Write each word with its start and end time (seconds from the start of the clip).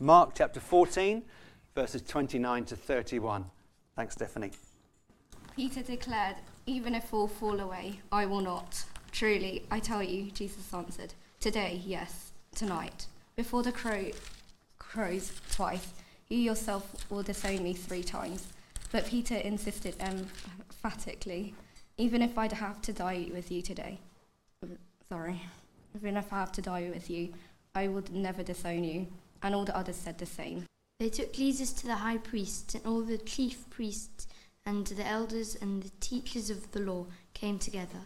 Mark 0.00 0.32
chapter 0.34 0.58
14, 0.58 1.22
verses 1.76 2.02
29 2.02 2.64
to 2.64 2.74
31. 2.74 3.44
Thanks, 3.94 4.14
Stephanie. 4.14 4.50
Peter 5.54 5.82
declared, 5.82 6.34
Even 6.66 6.96
if 6.96 7.14
all 7.14 7.28
fall 7.28 7.60
away, 7.60 8.00
I 8.10 8.26
will 8.26 8.40
not. 8.40 8.84
Truly, 9.12 9.64
I 9.70 9.78
tell 9.78 10.02
you, 10.02 10.32
Jesus 10.32 10.74
answered, 10.74 11.14
Today, 11.38 11.80
yes, 11.86 12.32
tonight, 12.56 13.06
before 13.36 13.62
the 13.62 13.70
crow 13.70 14.10
crows 14.80 15.32
twice, 15.52 15.92
you 16.28 16.38
yourself 16.38 17.08
will 17.08 17.22
disown 17.22 17.62
me 17.62 17.72
three 17.72 18.02
times. 18.02 18.48
But 18.90 19.06
Peter 19.06 19.36
insisted 19.36 19.94
emphatically, 20.00 21.54
Even 21.98 22.20
if 22.20 22.36
I'd 22.36 22.52
have 22.52 22.82
to 22.82 22.92
die 22.92 23.28
with 23.32 23.52
you 23.52 23.62
today, 23.62 24.00
sorry, 25.08 25.40
even 25.94 26.16
if 26.16 26.32
I 26.32 26.40
have 26.40 26.52
to 26.52 26.62
die 26.62 26.90
with 26.92 27.08
you, 27.08 27.32
I 27.76 27.86
would 27.86 28.12
never 28.12 28.42
disown 28.42 28.82
you. 28.82 29.06
And 29.44 29.54
all 29.54 29.64
the 29.64 29.76
others 29.76 29.96
said 29.96 30.18
the 30.18 30.26
same. 30.26 30.64
They 30.98 31.10
took 31.10 31.32
Jesus 31.32 31.70
to 31.74 31.86
the 31.86 31.96
high 31.96 32.18
priest, 32.18 32.74
and 32.74 32.86
all 32.86 33.02
the 33.02 33.18
chief 33.18 33.70
priests 33.70 34.26
and 34.64 34.86
the 34.86 35.06
elders 35.06 35.54
and 35.60 35.82
the 35.82 35.90
teachers 36.00 36.48
of 36.48 36.72
the 36.72 36.80
law 36.80 37.06
came 37.34 37.58
together. 37.58 38.00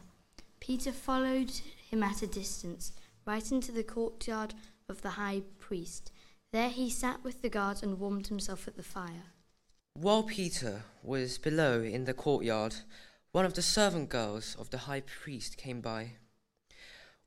Peter 0.59 0.91
followed 0.91 1.52
him 1.91 2.02
at 2.02 2.23
a 2.23 2.27
distance, 2.27 2.92
right 3.24 3.52
into 3.52 3.70
the 3.70 3.84
courtyard 3.84 4.55
of 4.88 5.02
the 5.02 5.11
high 5.11 5.42
priest. 5.61 6.11
There 6.51 6.70
he 6.70 6.91
sat 6.91 7.23
with 7.23 7.41
the 7.41 7.48
guards 7.48 7.83
and 7.84 8.00
warmed 8.00 8.27
himself 8.27 8.66
at 8.66 8.77
the 8.77 8.83
fire. 8.83 9.33
While 9.95 10.25
Peter 10.25 10.83
was 11.05 11.39
below 11.39 11.83
in 11.83 12.05
the 12.05 12.14
courtyard, 12.14 12.75
one 13.30 13.45
of 13.45 13.55
the 13.55 13.62
servant 13.62 14.09
girls 14.09 14.56
of 14.59 14.70
the 14.70 14.78
high 14.78 15.02
priest 15.02 15.56
came 15.56 15.80
by. 15.80 16.14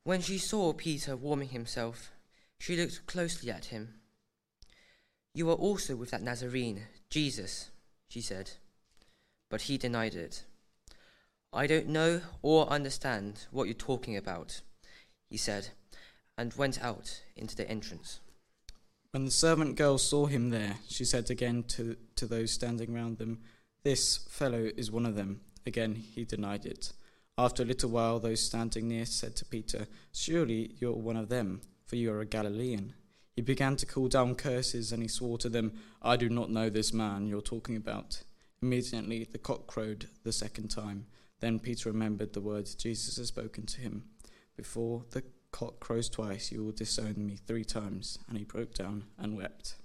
When 0.04 0.22
she 0.22 0.38
saw 0.38 0.74
Peter 0.74 1.16
warming 1.16 1.50
himself, 1.50 2.12
she 2.60 2.76
looked 2.76 3.06
closely 3.06 3.50
at 3.50 3.66
him. 3.66 4.01
You 5.34 5.50
are 5.50 5.56
also 5.56 5.96
with 5.96 6.12
that 6.12 6.22
Nazarene, 6.22 6.84
Jesus, 7.10 7.70
she 8.10 8.22
said. 8.22 8.52
But 9.50 9.64
he 9.64 9.78
denied 9.78 10.16
it. 10.16 10.44
I 11.54 11.68
don't 11.68 11.88
know 11.88 12.22
or 12.42 12.70
understand 12.70 13.46
what 13.52 13.66
you're 13.66 13.74
talking 13.74 14.16
about, 14.16 14.62
he 15.30 15.38
said, 15.38 15.70
and 16.38 16.54
went 16.54 16.84
out 16.84 17.24
into 17.36 17.56
the 17.56 17.70
entrance. 17.70 18.20
When 19.12 19.26
the 19.26 19.32
servant 19.32 19.76
girl 19.76 19.98
saw 19.98 20.28
him 20.28 20.50
there, 20.50 20.78
she 20.88 21.04
said 21.04 21.30
again 21.30 21.64
to, 21.70 21.98
to 22.16 22.26
those 22.26 22.52
standing 22.52 22.94
round 22.94 23.18
them, 23.18 23.42
This 23.84 24.18
fellow 24.30 24.70
is 24.78 24.92
one 24.92 25.06
of 25.06 25.16
them. 25.16 25.42
Again 25.66 25.96
he 25.96 26.24
denied 26.24 26.66
it. 26.66 26.94
After 27.38 27.64
a 27.64 27.66
little 27.66 27.90
while, 27.90 28.20
those 28.20 28.42
standing 28.42 28.88
near 28.88 29.06
said 29.06 29.36
to 29.38 29.46
Peter, 29.46 29.88
Surely 30.14 30.76
you're 30.80 30.94
one 30.94 31.18
of 31.18 31.30
them, 31.30 31.62
for 31.86 31.98
you 31.98 32.12
are 32.14 32.22
a 32.22 32.26
Galilean. 32.26 32.94
He 33.36 33.42
began 33.42 33.76
to 33.78 33.86
call 33.86 34.08
down 34.08 34.36
curses, 34.36 34.92
and 34.92 35.02
he 35.02 35.08
swore 35.08 35.38
to 35.40 35.50
them, 35.50 35.74
I 36.02 36.18
do 36.18 36.30
not 36.30 36.50
know 36.50 36.70
this 36.70 36.94
man 36.94 37.28
you're 37.28 37.42
talking 37.42 37.76
about. 37.76 38.24
Immediately 38.62 39.28
the 39.32 39.38
cock 39.38 39.68
crowed 39.68 40.08
the 40.24 40.32
second 40.32 40.70
time. 40.70 41.08
Then 41.40 41.60
Peter 41.60 41.90
remembered 41.90 42.34
the 42.34 42.42
words 42.42 42.76
Jesus 42.76 43.18
had 43.18 43.26
spoken 43.26 43.66
to 43.66 43.82
him. 43.82 44.04
Before 44.56 45.06
the 45.12 45.24
cock 45.52 45.80
crows 45.80 46.10
twice, 46.10 46.52
you 46.52 46.64
will 46.64 46.72
disown 46.72 47.16
me 47.18 47.38
three 47.48 47.64
times. 47.64 48.20
And 48.28 48.38
he 48.38 48.44
broke 48.44 48.74
down 48.76 49.06
and 49.18 49.36
wept. 49.36 49.76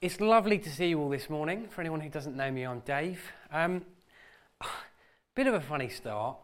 It's 0.00 0.20
lovely 0.20 0.58
to 0.58 0.70
see 0.70 0.88
you 0.88 1.00
all 1.00 1.08
this 1.08 1.30
morning. 1.30 1.66
For 1.68 1.80
anyone 1.80 2.00
who 2.00 2.10
doesn't 2.10 2.36
know 2.36 2.50
me, 2.50 2.64
I'm 2.64 2.80
Dave. 2.80 3.32
Um, 3.50 3.84
bit 5.34 5.46
of 5.46 5.54
a 5.54 5.60
funny 5.60 5.88
start. 5.88 6.36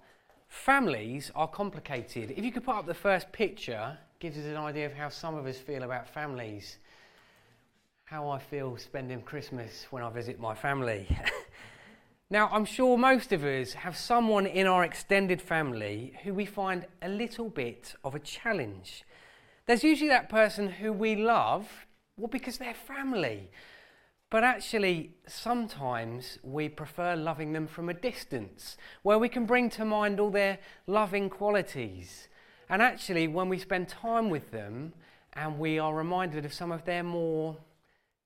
Families 0.49 1.31
are 1.35 1.49
complicated. 1.49 2.33
If 2.37 2.45
you 2.45 2.53
could 2.53 2.65
put 2.65 2.77
up 2.77 2.87
the 2.87 2.95
first 2.95 3.33
picture, 3.33 3.99
gives 4.25 4.39
us 4.39 4.47
an 4.47 4.57
idea 4.57 4.87
of 4.87 4.95
how 4.95 5.11
some 5.11 5.35
of 5.35 5.45
us 5.45 5.59
feel 5.59 5.83
about 5.83 6.09
families. 6.09 6.79
How 8.07 8.31
I 8.31 8.39
feel 8.39 8.75
spending 8.79 9.21
Christmas 9.21 9.87
when 9.91 10.03
I 10.03 10.09
visit 10.09 10.41
my 10.41 10.55
family. 10.55 11.07
now, 12.31 12.49
I'm 12.51 12.65
sure 12.65 12.97
most 12.97 13.35
of 13.35 13.45
us 13.45 13.75
have 13.75 13.99
someone 13.99 14.47
in 14.47 14.67
our 14.67 14.83
extended 14.83 15.43
family 15.43 16.15
who 16.25 16.33
we 16.33 16.47
find 16.47 16.87
a 17.03 17.09
little 17.11 17.51
bit 17.51 17.95
of 18.03 18.15
a 18.15 18.19
challenge. 18.19 19.05
There's 19.67 19.85
usually 19.85 20.09
that 20.09 20.31
person 20.31 20.71
who 20.71 20.91
we 20.91 21.17
love, 21.17 21.69
well, 22.17 22.29
because 22.29 22.57
they're 22.57 22.73
family. 22.73 23.51
But 24.31 24.43
actually, 24.43 25.17
sometimes 25.27 26.39
we 26.43 26.71
prefer 26.71 27.15
loving 27.15 27.53
them 27.53 27.67
from 27.67 27.91
a 27.91 27.95
distance, 27.95 28.79
where 29.03 29.19
we 29.19 29.29
can 29.29 29.45
bring 29.45 29.69
to 29.69 29.85
mind 29.85 30.19
all 30.19 30.31
their 30.31 30.61
loving 30.87 31.29
qualities 31.29 32.29
and 32.69 32.81
actually, 32.81 33.29
when 33.29 33.49
we 33.49 33.59
spend 33.59 33.89
time 33.89 34.31
with 34.31 34.51
them 34.51 34.93
and 35.35 35.59
we 35.59 35.79
are 35.79 35.95
reminded 35.95 36.45
of 36.45 36.55
some 36.55 36.73
of 36.73 36.85
their 36.85 37.03
more 37.03 37.57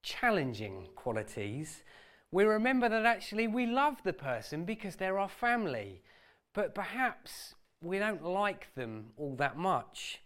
challenging 0.02 0.88
qualities, 0.94 1.82
we 2.30 2.44
remember 2.44 2.88
that 2.88 3.06
actually 3.06 3.48
we 3.48 3.66
love 3.66 4.02
the 4.04 4.12
person 4.12 4.64
because 4.64 4.96
they're 4.96 5.18
our 5.18 5.28
family, 5.28 6.02
but 6.54 6.74
perhaps 6.74 7.54
we 7.82 7.98
don't 7.98 8.24
like 8.24 8.74
them 8.74 9.10
all 9.16 9.34
that 9.36 9.56
much. 9.56 10.20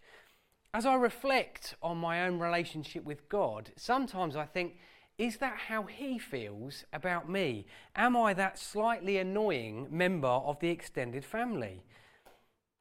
As 0.73 0.85
I 0.85 0.95
reflect 0.95 1.75
on 1.81 1.97
my 1.97 2.25
own 2.25 2.39
relationship 2.39 3.03
with 3.03 3.29
God, 3.29 3.71
sometimes 3.75 4.35
I 4.35 4.45
think, 4.45 4.77
is 5.17 5.37
that 5.37 5.57
how 5.67 5.83
He 5.83 6.17
feels 6.17 6.83
about 6.91 7.29
me? 7.29 7.67
Am 7.95 8.17
I 8.17 8.33
that 8.33 8.57
slightly 8.57 9.17
annoying 9.17 9.87
member 9.91 10.27
of 10.27 10.59
the 10.59 10.69
extended 10.69 11.23
family? 11.23 11.83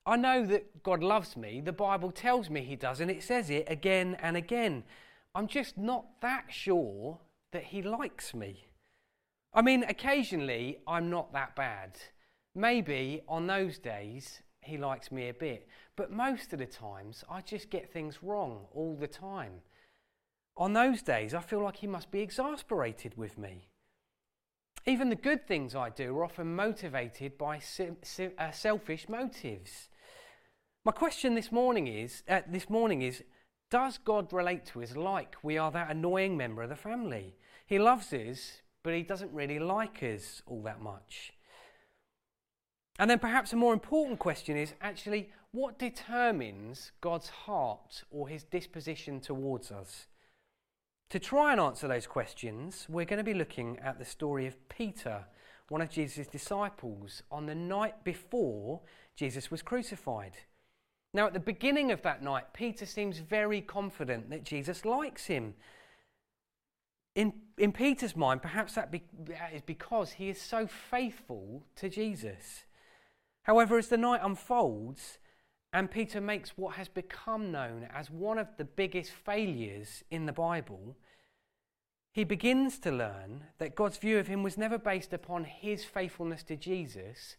I 0.05 0.17
know 0.17 0.45
that 0.47 0.83
God 0.83 1.03
loves 1.03 1.37
me. 1.37 1.61
The 1.61 1.73
Bible 1.73 2.11
tells 2.11 2.51
me 2.51 2.63
He 2.63 2.77
does, 2.77 3.01
and 3.01 3.11
it 3.11 3.23
says 3.23 3.51
it 3.51 3.67
again 3.69 4.17
and 4.21 4.37
again. 4.37 4.85
I'm 5.35 5.47
just 5.47 5.79
not 5.79 6.21
that 6.21 6.47
sure 6.51 7.19
that 7.53 7.65
He 7.65 7.83
likes 7.83 8.35
me. 8.35 8.67
I 9.55 9.63
mean, 9.63 9.85
occasionally 9.85 10.79
I'm 10.87 11.09
not 11.09 11.33
that 11.33 11.55
bad. 11.55 11.99
Maybe 12.55 13.23
on 13.29 13.47
those 13.47 13.79
days 13.79 14.41
He 14.61 14.77
likes 14.77 15.13
me 15.13 15.29
a 15.29 15.35
bit, 15.35 15.69
but 15.97 16.11
most 16.11 16.53
of 16.53 16.59
the 16.59 16.67
times 16.67 17.25
I 17.31 17.41
just 17.41 17.71
get 17.71 17.93
things 17.93 18.23
wrong 18.23 18.67
all 18.75 18.97
the 18.97 19.09
time. 19.09 19.61
On 20.57 20.73
those 20.73 21.01
days, 21.01 21.33
I 21.33 21.41
feel 21.41 21.63
like 21.63 21.77
He 21.77 21.87
must 21.87 22.11
be 22.11 22.21
exasperated 22.21 23.17
with 23.17 23.39
me. 23.39 23.69
Even 24.85 25.11
the 25.11 25.17
good 25.17 25.47
things 25.47 25.77
I 25.77 25.91
do 25.91 26.17
are 26.19 26.25
often 26.25 26.57
motivated 26.57 27.39
by 27.39 27.61
uh, 28.39 28.51
selfish 28.51 29.09
motives. 29.09 29.89
My 30.85 30.91
question 30.91 31.37
this 31.37 31.53
morning 31.53 31.87
is 31.87 32.25
uh, 32.29 32.41
this 32.49 32.69
morning 32.69 33.03
is 33.03 33.23
does 33.71 33.99
God 33.99 34.33
relate 34.33 34.67
to 34.67 34.83
us 34.83 34.97
like 34.97 35.37
we 35.41 35.57
are 35.57 35.71
that 35.71 35.93
annoying 35.93 36.37
member 36.37 36.61
of 36.61 36.71
the 36.71 36.75
family? 36.75 37.37
He 37.67 37.79
loves 37.79 38.13
us, 38.13 38.63
but 38.83 38.93
he 38.93 39.05
doesn't 39.05 39.33
really 39.33 39.61
like 39.61 40.03
us 40.03 40.43
all 40.45 40.61
that 40.65 40.83
much. 40.83 41.35
And 42.99 43.09
then 43.09 43.21
perhaps 43.21 43.53
a 43.53 43.57
more 43.57 43.73
important 43.73 44.19
question 44.19 44.57
is 44.57 44.75
actually 44.81 45.31
what 45.53 45.79
determines 45.79 46.91
God's 47.01 47.29
heart 47.29 48.03
or 48.11 48.29
his 48.29 48.43
disposition 48.43 49.21
towards 49.21 49.71
us? 49.71 50.09
To 51.11 51.21
try 51.21 51.53
and 51.53 51.61
answer 51.61 51.87
those 51.87 52.09
questions, 52.09 52.87
we're 52.89 53.05
going 53.05 53.19
to 53.19 53.25
be 53.25 53.35
looking 53.35 53.79
at 53.79 54.01
the 54.01 54.05
story 54.05 54.49
of 54.49 54.69
Peter, 54.69 55.27
one 55.69 55.81
of 55.81 55.91
Jesus' 55.91 56.27
disciples, 56.27 57.23
on 57.31 57.47
the 57.47 57.55
night 57.55 58.03
before 58.03 58.81
Jesus 59.15 59.49
was 59.49 59.63
crucified. 59.63 60.39
Now, 61.15 61.27
at 61.27 61.35
the 61.35 61.41
beginning 61.41 61.91
of 61.91 62.03
that 62.03 62.23
night, 62.23 62.55
Peter 62.55 62.87
seems 62.87 63.19
very 63.19 63.61
confident 63.61 64.31
that 64.31 64.45
Jesus 64.45 64.85
likes 64.85 65.27
him. 65.27 65.55
In, 67.15 67.35
in 67.59 67.73
Peter's 67.73 68.17
mind, 68.17 68.41
perhaps 68.41 68.75
that, 68.75 68.91
be, 68.91 69.03
that 69.27 69.53
is 69.55 69.61
because 69.61 70.13
he 70.13 70.31
is 70.31 70.41
so 70.41 70.67
faithful 70.67 71.65
to 71.77 71.91
Jesus. 71.91 72.65
However, 73.43 73.77
as 73.77 73.89
the 73.89 73.99
night 73.99 74.21
unfolds, 74.23 75.19
and 75.75 75.91
Peter 75.91 76.21
makes 76.21 76.57
what 76.57 76.77
has 76.77 76.89
become 76.89 77.53
known 77.53 77.89
as 77.95 78.11
one 78.11 78.39
of 78.39 78.49
the 78.57 78.65
biggest 78.65 79.11
failures 79.11 80.05
in 80.11 80.25
the 80.25 80.33
Bible, 80.33 80.97
he 82.13 82.25
begins 82.25 82.79
to 82.79 82.91
learn 82.91 83.45
that 83.59 83.75
God's 83.75 83.99
view 83.99 84.19
of 84.19 84.29
him 84.29 84.43
was 84.43 84.59
never 84.59 84.79
based 84.79 85.13
upon 85.13 85.45
his 85.45 85.85
faithfulness 85.85 86.43
to 86.45 86.57
Jesus, 86.57 87.37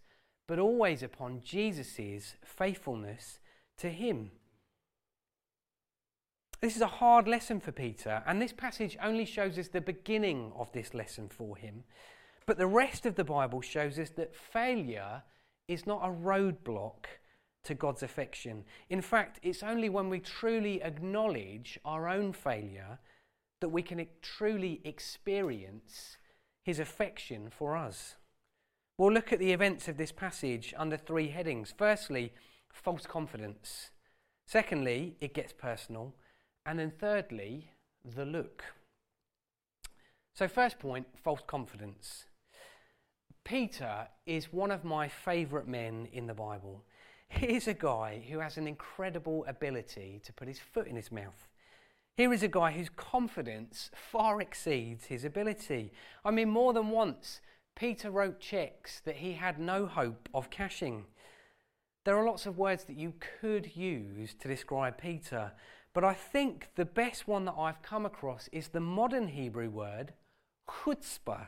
but 0.48 0.60
always 0.60 1.02
upon 1.02 1.42
Jesus' 1.44 2.36
faithfulness 2.44 3.40
to 3.78 3.90
him. 3.90 4.32
This 6.62 6.76
is 6.76 6.82
a 6.82 6.88
hard 6.88 7.28
lesson 7.28 7.60
for 7.60 7.72
Peter, 7.72 8.24
and 8.26 8.42
this 8.42 8.54
passage 8.54 8.98
only 9.04 9.26
shows 9.26 9.58
us 9.58 9.68
the 9.68 9.82
beginning 9.82 10.54
of 10.56 10.72
this 10.72 10.94
lesson 10.94 11.28
for 11.28 11.58
him. 11.58 11.84
But 12.46 12.58
the 12.58 12.68
rest 12.68 13.06
of 13.06 13.16
the 13.16 13.24
Bible 13.24 13.62
shows 13.62 14.00
us 14.00 14.12
that 14.12 14.36
failure 14.36 15.24
is 15.68 15.86
not 15.86 16.02
a 16.04 16.12
roadblock 16.12 17.06
to 17.66 17.74
God's 17.74 18.04
affection. 18.04 18.64
In 18.90 19.02
fact, 19.02 19.40
it's 19.44 19.64
only 19.64 19.90
when 19.90 20.10
we 20.10 20.20
truly 20.20 20.82
acknowledge 20.82 21.80
our 21.86 22.08
own 22.08 22.34
failure 22.34 23.00
that 23.62 23.70
we 23.70 23.82
can 23.82 24.06
truly 24.22 24.82
experience 24.84 26.18
his 26.64 26.80
affection 26.80 27.50
for 27.50 27.78
us. 27.78 28.16
We'll 28.98 29.14
look 29.14 29.34
at 29.34 29.40
the 29.40 29.52
events 29.52 29.88
of 29.88 29.98
this 29.98 30.12
passage 30.12 30.74
under 30.78 30.98
three 30.98 31.30
headings. 31.30 31.74
Firstly, 31.78 32.34
false 32.74 33.06
confidence. 33.06 33.92
Secondly, 34.46 35.16
it 35.22 35.34
gets 35.34 35.54
personal. 35.54 36.14
And 36.66 36.80
then 36.80 36.92
thirdly, 36.92 37.72
the 38.04 38.26
look. 38.26 38.64
So, 40.34 40.48
first 40.48 40.80
point 40.80 41.08
false 41.24 41.42
confidence. 41.46 42.26
Peter 43.46 44.08
is 44.26 44.54
one 44.54 44.72
of 44.72 44.84
my 44.84 45.08
favourite 45.08 45.68
men 45.68 46.08
in 46.12 46.28
the 46.28 46.34
Bible. 46.34 46.84
Here's 47.28 47.68
a 47.68 47.74
guy 47.74 48.24
who 48.30 48.40
has 48.40 48.58
an 48.58 48.68
incredible 48.68 49.44
ability 49.48 50.22
to 50.24 50.34
put 50.34 50.48
his 50.48 50.60
foot 50.60 50.88
in 50.88 50.96
his 50.96 51.12
mouth. 51.12 51.48
Here 52.16 52.32
is 52.32 52.44
a 52.44 52.48
guy 52.48 52.72
whose 52.72 52.90
confidence 52.90 53.90
far 53.96 54.40
exceeds 54.40 55.06
his 55.06 55.26
ability. 55.26 55.92
I 56.24 56.32
mean, 56.32 56.50
more 56.50 56.72
than 56.72 56.90
once, 56.90 57.42
Peter 57.76 58.12
wrote 58.12 58.40
checks 58.40 59.02
that 59.02 59.16
he 59.16 59.34
had 59.34 59.60
no 59.60 59.88
hope 59.88 60.30
of 60.34 60.52
cashing. 60.52 61.06
There 62.06 62.18
are 62.18 62.26
lots 62.26 62.46
of 62.46 62.58
words 62.58 62.84
that 62.86 62.98
you 62.98 63.14
could 63.40 63.76
use 63.78 64.34
to 64.36 64.48
describe 64.50 64.98
Peter, 64.98 65.54
but 65.94 66.04
I 66.04 66.14
think 66.14 66.70
the 66.76 66.86
best 66.86 67.28
one 67.28 67.46
that 67.46 67.56
I've 67.58 67.82
come 67.82 68.06
across 68.06 68.50
is 68.52 68.68
the 68.68 68.82
modern 68.82 69.30
Hebrew 69.30 69.70
word 69.70 70.14
chutzpah. 70.70 71.48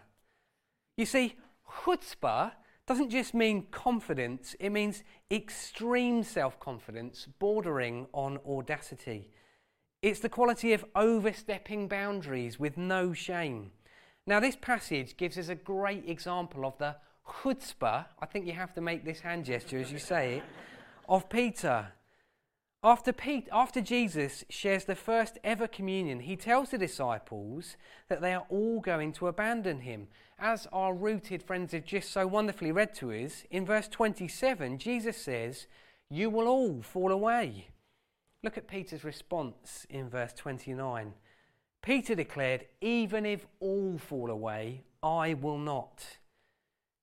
You 0.96 1.06
see, 1.06 1.36
chutzpah 1.84 2.54
doesn't 2.88 3.10
just 3.10 3.34
mean 3.34 3.68
confidence, 3.72 4.56
it 4.60 4.70
means 4.70 5.04
extreme 5.30 6.24
self 6.24 6.58
confidence 6.60 7.28
bordering 7.40 8.08
on 8.14 8.40
audacity. 8.48 9.32
It's 10.02 10.20
the 10.20 10.30
quality 10.30 10.72
of 10.72 10.86
overstepping 10.96 11.88
boundaries 11.88 12.60
with 12.60 12.78
no 12.78 13.12
shame. 13.12 13.72
Now, 14.28 14.40
this 14.40 14.56
passage 14.56 15.18
gives 15.18 15.38
us 15.38 15.50
a 15.50 15.56
great 15.56 16.08
example 16.08 16.66
of 16.66 16.78
the 16.78 16.96
chutzpah, 17.28 18.06
I 18.20 18.26
think 18.26 18.46
you 18.46 18.54
have 18.54 18.74
to 18.74 18.82
make 18.82 19.06
this 19.06 19.22
hand 19.22 19.46
gesture 19.46 19.80
as 19.80 19.92
you 19.92 20.00
say 20.00 20.38
it, 20.38 20.44
of 21.08 21.30
Peter. 21.30 21.88
After, 22.84 23.12
Pete, 23.12 23.50
after 23.52 23.82
Jesus 23.82 24.46
shares 24.48 24.86
the 24.86 24.94
first 24.94 25.40
ever 25.44 25.68
communion, 25.68 26.20
he 26.20 26.36
tells 26.36 26.70
the 26.70 26.78
disciples 26.78 27.78
that 28.10 28.22
they 28.22 28.32
are 28.32 28.46
all 28.50 28.80
going 28.80 29.12
to 29.14 29.28
abandon 29.28 29.80
him. 29.80 30.08
As 30.38 30.68
our 30.72 30.94
rooted 30.94 31.42
friends 31.42 31.72
have 31.72 31.84
just 31.84 32.12
so 32.12 32.28
wonderfully 32.28 32.72
read 32.72 32.94
to 32.96 33.12
us, 33.12 33.44
in 33.50 33.66
verse 33.66 33.88
27, 33.88 34.78
Jesus 34.78 35.18
says, 35.18 35.66
You 36.12 36.30
will 36.30 36.48
all 36.48 36.84
fall 36.84 37.12
away. 37.12 37.70
Look 38.44 38.56
at 38.56 38.68
Peter's 38.68 39.04
response 39.04 39.88
in 39.90 40.08
verse 40.08 40.34
29. 40.34 41.14
Peter 41.82 42.14
declared, 42.14 42.66
Even 42.82 43.26
if 43.26 43.48
all 43.60 43.98
fall 43.98 44.30
away, 44.30 44.84
I 45.02 45.34
will 45.34 45.58
not. 45.58 46.06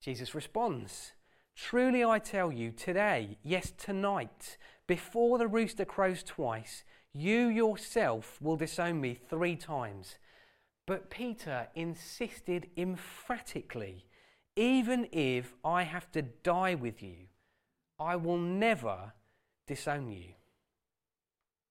Jesus 0.02 0.34
responds, 0.34 1.12
Truly 1.54 2.04
I 2.04 2.18
tell 2.18 2.50
you, 2.50 2.72
today, 2.72 3.38
yes, 3.44 3.72
tonight, 3.76 4.58
before 4.88 5.38
the 5.38 5.46
rooster 5.46 5.84
crows 5.84 6.24
twice, 6.24 6.82
you 7.12 7.46
yourself 7.46 8.38
will 8.42 8.56
disown 8.56 9.00
me 9.00 9.14
three 9.14 9.54
times. 9.54 10.18
But 10.86 11.08
Peter 11.08 11.68
insisted 11.76 12.68
emphatically, 12.76 14.06
Even 14.56 15.08
if 15.12 15.54
I 15.64 15.84
have 15.84 16.10
to 16.12 16.22
die 16.22 16.74
with 16.74 17.00
you, 17.00 17.28
I 18.00 18.16
will 18.16 18.38
never 18.38 19.12
disown 19.68 20.10
you. 20.10 20.34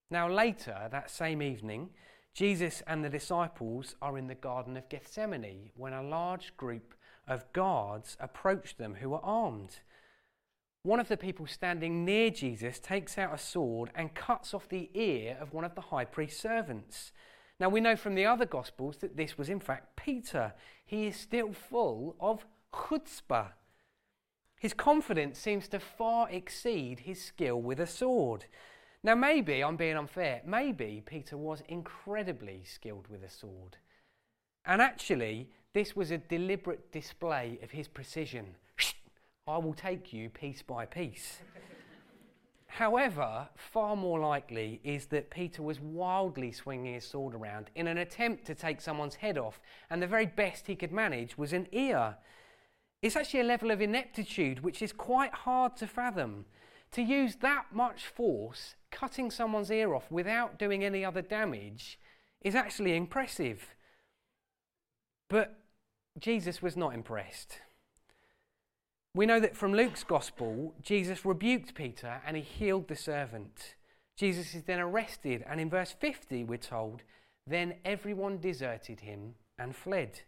Now, 0.10 0.30
later 0.30 0.88
that 0.89 1.12
same 1.12 1.42
evening, 1.42 1.89
Jesus 2.34 2.81
and 2.88 3.04
the 3.04 3.10
disciples 3.10 3.95
are 4.01 4.18
in 4.18 4.27
the 4.27 4.36
Garden 4.36 4.77
of 4.77 4.88
Gethsemane 4.88 5.72
when 5.75 5.92
a 5.92 6.01
large 6.01 6.56
group 6.56 6.94
of 7.31 7.51
guards 7.54 8.18
approach 8.19 8.78
them 8.78 8.95
who 8.95 9.13
are 9.13 9.24
armed. 9.24 9.80
One 10.83 11.00
of 11.00 11.07
the 11.07 11.18
people 11.18 11.48
standing 11.48 12.04
near 12.04 12.30
Jesus 12.30 12.80
takes 12.80 13.18
out 13.18 13.33
a 13.33 13.38
sword 13.38 13.92
and 13.95 14.13
cuts 14.13 14.54
off 14.54 14.68
the 14.68 14.89
ear 14.94 15.38
of 15.39 15.54
one 15.54 15.63
of 15.63 15.75
the 15.75 15.81
high 15.81 16.06
priest's 16.06 16.42
servants. 16.42 17.12
Now, 17.60 17.69
we 17.69 17.80
know 17.80 17.95
from 17.95 18.16
the 18.16 18.25
other 18.25 18.45
Gospels 18.45 18.98
that 18.98 19.16
this 19.16 19.38
was 19.38 19.48
in 19.48 19.60
fact 19.60 19.95
Peter. 19.95 20.54
He 20.83 21.07
is 21.07 21.16
still 21.16 21.54
full 21.54 22.16
of 22.19 22.45
chutzpah. 22.74 23.51
His 24.60 24.74
confidence 24.74 25.39
seems 25.39 25.68
to 25.69 25.80
far 25.80 26.30
exceed 26.30 27.01
his 27.01 27.24
skill 27.24 27.62
with 27.62 27.80
a 27.80 27.88
sword. 27.88 28.45
Now, 29.04 29.16
maybe 29.16 29.63
I'm 29.63 29.77
being 29.77 29.98
unfair. 29.98 30.42
Maybe 30.45 31.01
Peter 31.06 31.38
was 31.38 31.63
incredibly 31.68 32.63
skilled 32.66 33.07
with 33.07 33.24
a 33.24 33.30
sword. 33.30 33.77
And 34.66 34.81
actually, 34.81 35.50
this 35.74 35.96
was 35.96 36.12
a 36.12 36.18
deliberate 36.18 36.92
display 36.92 37.58
of 37.64 37.72
his 37.72 37.88
precision. 37.88 38.56
I 39.48 39.58
will 39.58 39.74
take 39.74 40.14
you 40.14 40.30
piece 40.30 40.62
by 40.62 40.86
piece. 40.86 41.40
However, 42.68 43.50
far 43.56 43.96
more 43.96 44.20
likely 44.20 44.80
is 44.84 45.08
that 45.08 45.30
Peter 45.30 45.62
was 45.62 45.80
wildly 45.80 46.52
swinging 46.52 46.94
his 46.94 47.06
sword 47.06 47.36
around 47.36 47.70
in 47.76 47.88
an 47.88 47.98
attempt 47.98 48.46
to 48.46 48.56
take 48.56 48.80
someone's 48.80 49.16
head 49.16 49.38
off, 49.38 49.60
and 49.90 50.02
the 50.02 50.08
very 50.08 50.26
best 50.26 50.68
he 50.68 50.76
could 50.76 50.92
manage 50.92 51.38
was 51.38 51.54
an 51.54 51.68
ear. 51.72 52.16
It's 53.02 53.16
actually 53.16 53.42
a 53.42 53.46
level 53.46 53.72
of 53.72 53.82
ineptitude 53.82 54.62
which 54.62 54.82
is 54.82 54.94
quite 54.94 55.34
hard 55.34 55.76
to 55.78 55.88
fathom. 55.88 56.46
To 56.94 57.02
use 57.02 57.38
that 57.38 57.66
much 57.74 58.06
force, 58.06 58.76
cutting 58.92 59.32
someone's 59.32 59.72
ear 59.72 59.94
off 59.94 60.12
without 60.12 60.60
doing 60.60 60.84
any 60.84 61.04
other 61.04 61.22
damage, 61.22 62.00
is 62.42 62.56
actually 62.56 62.96
impressive. 62.96 63.76
But 65.30 65.61
Jesus 66.19 66.62
was 66.62 66.75
not 66.75 66.94
impressed. 66.94 67.60
We 69.13 69.25
know 69.25 69.40
that 69.40 69.58
from 69.58 69.74
Luke's 69.74 70.04
gospel, 70.04 70.74
Jesus 70.81 71.25
rebuked 71.25 71.75
Peter 71.75 72.22
and 72.25 72.38
he 72.38 72.44
healed 72.44 72.88
the 72.88 72.96
servant. 72.96 73.75
Jesus 74.18 74.54
is 74.54 74.63
then 74.63 74.80
arrested, 74.80 75.44
and 75.50 75.60
in 75.60 75.69
verse 75.69 75.96
50, 76.00 76.44
we're 76.44 76.58
told, 76.58 77.02
Then 77.48 77.75
everyone 77.84 78.40
deserted 78.40 79.00
him 79.00 79.36
and 79.58 79.75
fled. 79.75 80.22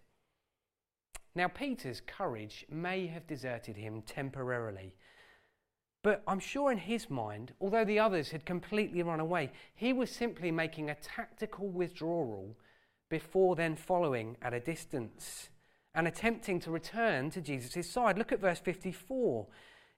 Now, 1.35 1.47
Peter's 1.47 2.01
courage 2.01 2.65
may 2.69 3.07
have 3.07 3.27
deserted 3.27 3.77
him 3.77 4.01
temporarily, 4.01 4.95
but 6.03 6.21
I'm 6.27 6.39
sure 6.39 6.71
in 6.71 6.77
his 6.77 7.09
mind, 7.09 7.53
although 7.62 7.85
the 7.85 8.00
others 8.00 8.31
had 8.31 8.45
completely 8.45 9.01
run 9.03 9.19
away, 9.19 9.51
he 9.75 9.94
was 9.94 10.09
simply 10.09 10.51
making 10.51 10.89
a 10.89 10.95
tactical 10.95 11.69
withdrawal 11.69 12.57
before 13.09 13.56
then 13.56 13.75
following 13.75 14.35
at 14.41 14.53
a 14.53 14.59
distance 14.59 15.50
and 15.95 16.07
attempting 16.07 16.60
to 16.62 16.72
return 16.72 17.30
to 17.31 17.42
Jesus' 17.42 17.90
side. 17.90 18.18
Look 18.18 18.31
at 18.31 18.40
verse 18.40 18.60
54. 18.60 19.48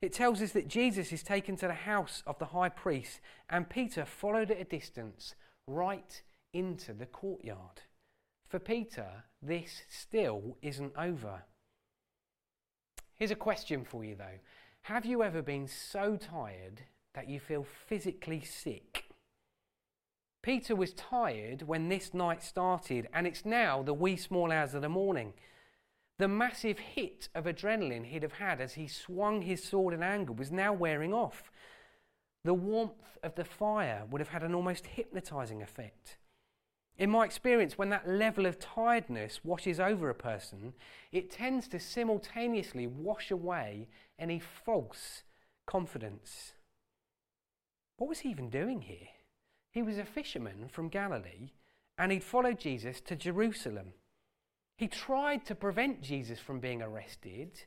It 0.02 0.14
tells 0.14 0.42
us 0.42 0.52
that 0.52 0.68
Jesus 0.68 1.12
is 1.14 1.24
taken 1.24 1.56
to 1.58 1.68
the 1.68 1.74
house 1.74 2.22
of 2.28 2.38
the 2.38 2.46
high 2.46 2.70
priest, 2.70 3.22
and 3.50 3.70
Peter 3.70 4.06
followed 4.06 4.52
at 4.52 4.60
a 4.60 4.66
distance 4.66 5.36
right 5.68 6.22
into 6.54 6.94
the 6.94 7.06
courtyard. 7.06 7.82
For 8.48 8.60
Peter, 8.60 9.24
this 9.42 9.84
still 9.90 10.58
isn't 10.62 10.94
over. 10.98 11.44
Here's 13.16 13.32
a 13.32 13.36
question 13.36 13.86
for 13.86 14.04
you, 14.04 14.16
though 14.16 14.40
Have 14.84 15.06
you 15.06 15.24
ever 15.24 15.42
been 15.42 15.68
so 15.68 16.18
tired 16.18 16.82
that 17.14 17.30
you 17.30 17.40
feel 17.40 17.66
physically 17.88 18.42
sick? 18.42 19.06
Peter 20.44 20.76
was 20.76 20.94
tired 20.94 21.64
when 21.64 21.90
this 21.90 22.14
night 22.14 22.44
started, 22.44 23.08
and 23.14 23.26
it's 23.26 23.46
now 23.46 23.82
the 23.82 23.94
wee 23.94 24.16
small 24.16 24.52
hours 24.52 24.76
of 24.76 24.84
the 24.84 24.90
morning. 24.90 25.34
The 26.18 26.28
massive 26.28 26.80
hit 26.80 27.28
of 27.36 27.46
adrenaline 27.46 28.06
he'd 28.06 28.24
have 28.24 28.34
had 28.34 28.62
as 28.62 28.76
he 28.76 28.88
swung 28.88 29.42
his 29.42 29.64
sword 29.64 29.94
in 29.94 30.02
anger 30.02 30.32
was 30.32 30.52
now 30.52 30.72
wearing 30.72 31.14
off. 31.14 31.52
The 32.46 32.54
warmth 32.54 33.18
of 33.24 33.36
the 33.36 33.44
fire 33.44 34.04
would 34.10 34.22
have 34.22 34.30
had 34.30 34.44
an 34.44 34.56
almost 34.56 34.86
hypnotizing 34.86 35.62
effect. 35.62 36.18
In 36.98 37.10
my 37.10 37.26
experience, 37.26 37.78
when 37.78 37.90
that 37.90 38.08
level 38.08 38.46
of 38.46 38.60
tiredness 38.60 39.44
washes 39.44 39.80
over 39.80 40.10
a 40.10 40.16
person, 40.16 40.74
it 41.12 41.30
tends 41.30 41.68
to 41.70 41.80
simultaneously 41.80 42.88
wash 42.88 43.32
away 43.32 43.90
any 44.18 44.40
false 44.40 45.24
confidence. 45.66 46.54
What 47.98 48.08
was 48.08 48.20
he 48.20 48.30
even 48.30 48.50
doing 48.50 48.84
here? 48.84 49.10
He 49.72 49.82
was 49.82 49.98
a 49.98 50.06
fisherman 50.06 50.70
from 50.70 50.88
Galilee 50.88 51.52
and 51.98 52.12
he'd 52.12 52.24
followed 52.24 52.60
Jesus 52.60 53.02
to 53.02 53.16
Jerusalem. 53.16 53.94
He 54.78 54.88
tried 54.88 55.46
to 55.46 55.56
prevent 55.56 56.02
Jesus 56.02 56.40
from 56.40 56.60
being 56.60 56.82
arrested, 56.82 57.64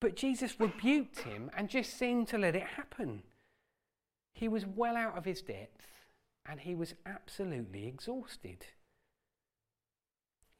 but 0.00 0.16
Jesus 0.16 0.60
rebuked 0.60 1.20
him 1.20 1.50
and 1.56 1.68
just 1.68 1.98
seemed 1.98 2.28
to 2.28 2.38
let 2.38 2.54
it 2.54 2.62
happen. 2.62 3.22
He 4.34 4.48
was 4.48 4.66
well 4.66 4.96
out 4.96 5.16
of 5.16 5.24
his 5.24 5.40
depth 5.40 5.86
and 6.48 6.60
he 6.60 6.74
was 6.74 6.94
absolutely 7.06 7.86
exhausted. 7.86 8.66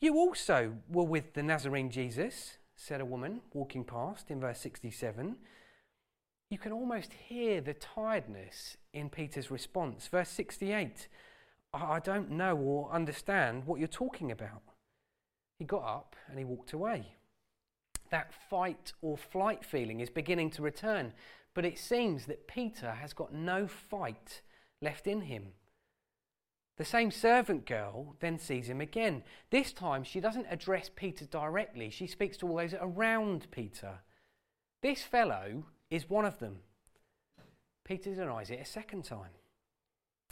You 0.01 0.15
also 0.17 0.75
were 0.89 1.05
with 1.05 1.35
the 1.35 1.43
Nazarene 1.43 1.91
Jesus, 1.91 2.59
said 2.75 3.01
a 3.01 3.07
woman 3.07 3.41
walking 3.53 3.85
past 3.85 4.31
in 4.31 4.41
verse 4.41 4.61
67. 4.61 5.37
You 6.51 6.59
can 6.59 6.73
almost 6.73 7.13
hear 7.13 7.61
the 7.61 7.75
tiredness 7.75 8.77
in 8.93 9.11
Peter's 9.11 9.51
response. 9.51 10.09
Verse 10.09 10.31
68 10.31 11.09
I 11.75 11.99
don't 12.01 12.31
know 12.31 12.57
or 12.57 12.91
understand 12.91 13.67
what 13.67 13.79
you're 13.79 13.89
talking 13.89 14.31
about. 14.31 14.63
He 15.59 15.65
got 15.65 15.85
up 15.85 16.17
and 16.29 16.39
he 16.39 16.45
walked 16.45 16.73
away. 16.73 17.15
That 18.11 18.33
fight 18.49 18.93
or 19.03 19.17
flight 19.17 19.65
feeling 19.65 20.01
is 20.01 20.11
beginning 20.11 20.51
to 20.51 20.63
return, 20.63 21.13
but 21.55 21.65
it 21.65 21.79
seems 21.79 22.27
that 22.27 22.47
Peter 22.47 22.93
has 22.93 23.13
got 23.13 23.33
no 23.33 23.67
fight 23.67 24.43
left 24.81 25.07
in 25.07 25.23
him. 25.23 25.53
The 26.77 26.85
same 26.85 27.11
servant 27.11 27.65
girl 27.65 28.17
then 28.21 28.39
sees 28.39 28.69
him 28.69 28.83
again. 28.83 29.23
This 29.51 29.73
time, 29.73 30.05
she 30.05 30.21
doesn't 30.21 30.47
address 30.51 30.91
Peter 30.95 31.25
directly, 31.25 31.89
she 31.91 32.07
speaks 32.07 32.37
to 32.39 32.49
all 32.49 32.57
those 32.57 32.75
around 32.79 33.51
Peter. 33.51 34.01
This 34.83 35.03
fellow 35.03 35.65
is 35.91 36.11
one 36.11 36.27
of 36.27 36.39
them. 36.39 36.59
Peter 37.85 38.15
denies 38.15 38.51
it 38.51 38.61
a 38.61 38.65
second 38.67 39.05
time. 39.05 39.31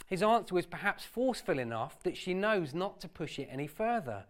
His 0.07 0.21
answer 0.21 0.53
was 0.53 0.67
perhaps 0.67 1.03
forceful 1.03 1.57
enough 1.57 2.03
that 2.03 2.17
she 2.17 2.33
knows 2.33 2.75
not 2.75 2.99
to 3.01 3.07
push 3.07 3.39
it 3.39 3.49
any 3.51 3.65
further. 3.65 4.25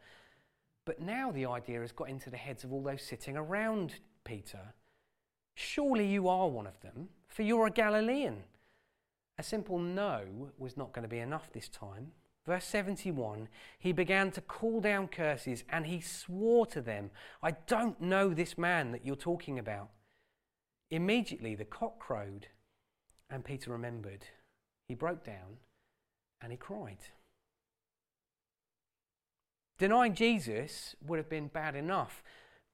But 0.86 1.01
now 1.01 1.32
the 1.32 1.48
idea 1.48 1.82
has 1.82 1.92
got 1.92 2.10
into 2.10 2.30
the 2.30 2.38
heads 2.38 2.63
of 2.63 2.72
all 2.72 2.84
those 2.84 3.01
sitting 3.01 3.36
around 3.36 3.96
Peter. 4.24 4.74
Surely 5.56 6.06
you 6.06 6.27
are 6.27 6.48
one 6.48 6.68
of 6.68 6.80
them, 6.82 7.10
for 7.27 7.42
you're 7.42 7.68
a 7.68 7.72
Galilean. 7.72 8.44
A 9.38 9.44
simple 9.44 9.80
no 9.80 10.51
was 10.58 10.77
not 10.77 10.94
going 10.94 11.04
to 11.04 11.10
be 11.10 11.20
enough 11.20 11.51
this 11.51 11.68
time. 11.68 12.12
Verse 12.46 12.65
71 12.65 13.48
He 13.80 13.92
began 13.92 14.32
to 14.32 14.42
call 14.42 14.80
down 14.80 15.08
curses 15.08 15.63
and 15.70 15.88
he 15.88 16.00
swore 16.00 16.65
to 16.68 16.82
them, 16.82 17.10
I 17.42 17.51
don't 17.51 18.00
know 18.00 18.30
this 18.30 18.58
man 18.58 18.92
that 18.92 19.06
you're 19.06 19.15
talking 19.15 19.58
about. 19.58 19.89
Immediately 20.92 21.56
the 21.56 21.65
cock 21.65 22.00
crowed 22.00 22.48
and 23.30 23.44
Peter 23.44 23.72
remembered. 23.72 24.25
He 24.88 24.94
broke 24.94 25.24
down 25.24 25.58
and 26.42 26.51
he 26.51 26.58
cried. 26.58 27.00
Denying 29.77 30.15
Jesus 30.15 30.96
would 31.05 31.17
have 31.17 31.29
been 31.29 31.48
bad 31.48 31.75
enough, 31.75 32.24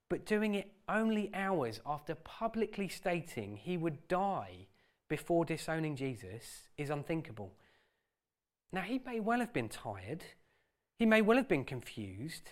but 0.09 0.25
doing 0.25 0.55
it 0.55 0.71
only 0.87 1.31
hours 1.33 1.79
after 1.85 2.13
publicly 2.15 2.87
stating 2.87 3.57
he 3.57 3.77
would 3.77 4.07
die 4.07 4.67
before 5.09 5.43
disowning 5.43 5.95
Jesus 5.95 6.67
is 6.77 6.89
unthinkable. 6.89 7.53
Now, 8.71 8.81
he 8.81 9.01
may 9.05 9.19
well 9.19 9.39
have 9.39 9.51
been 9.51 9.69
tired, 9.69 10.23
he 10.99 11.05
may 11.05 11.21
well 11.21 11.37
have 11.37 11.47
been 11.47 11.65
confused, 11.65 12.51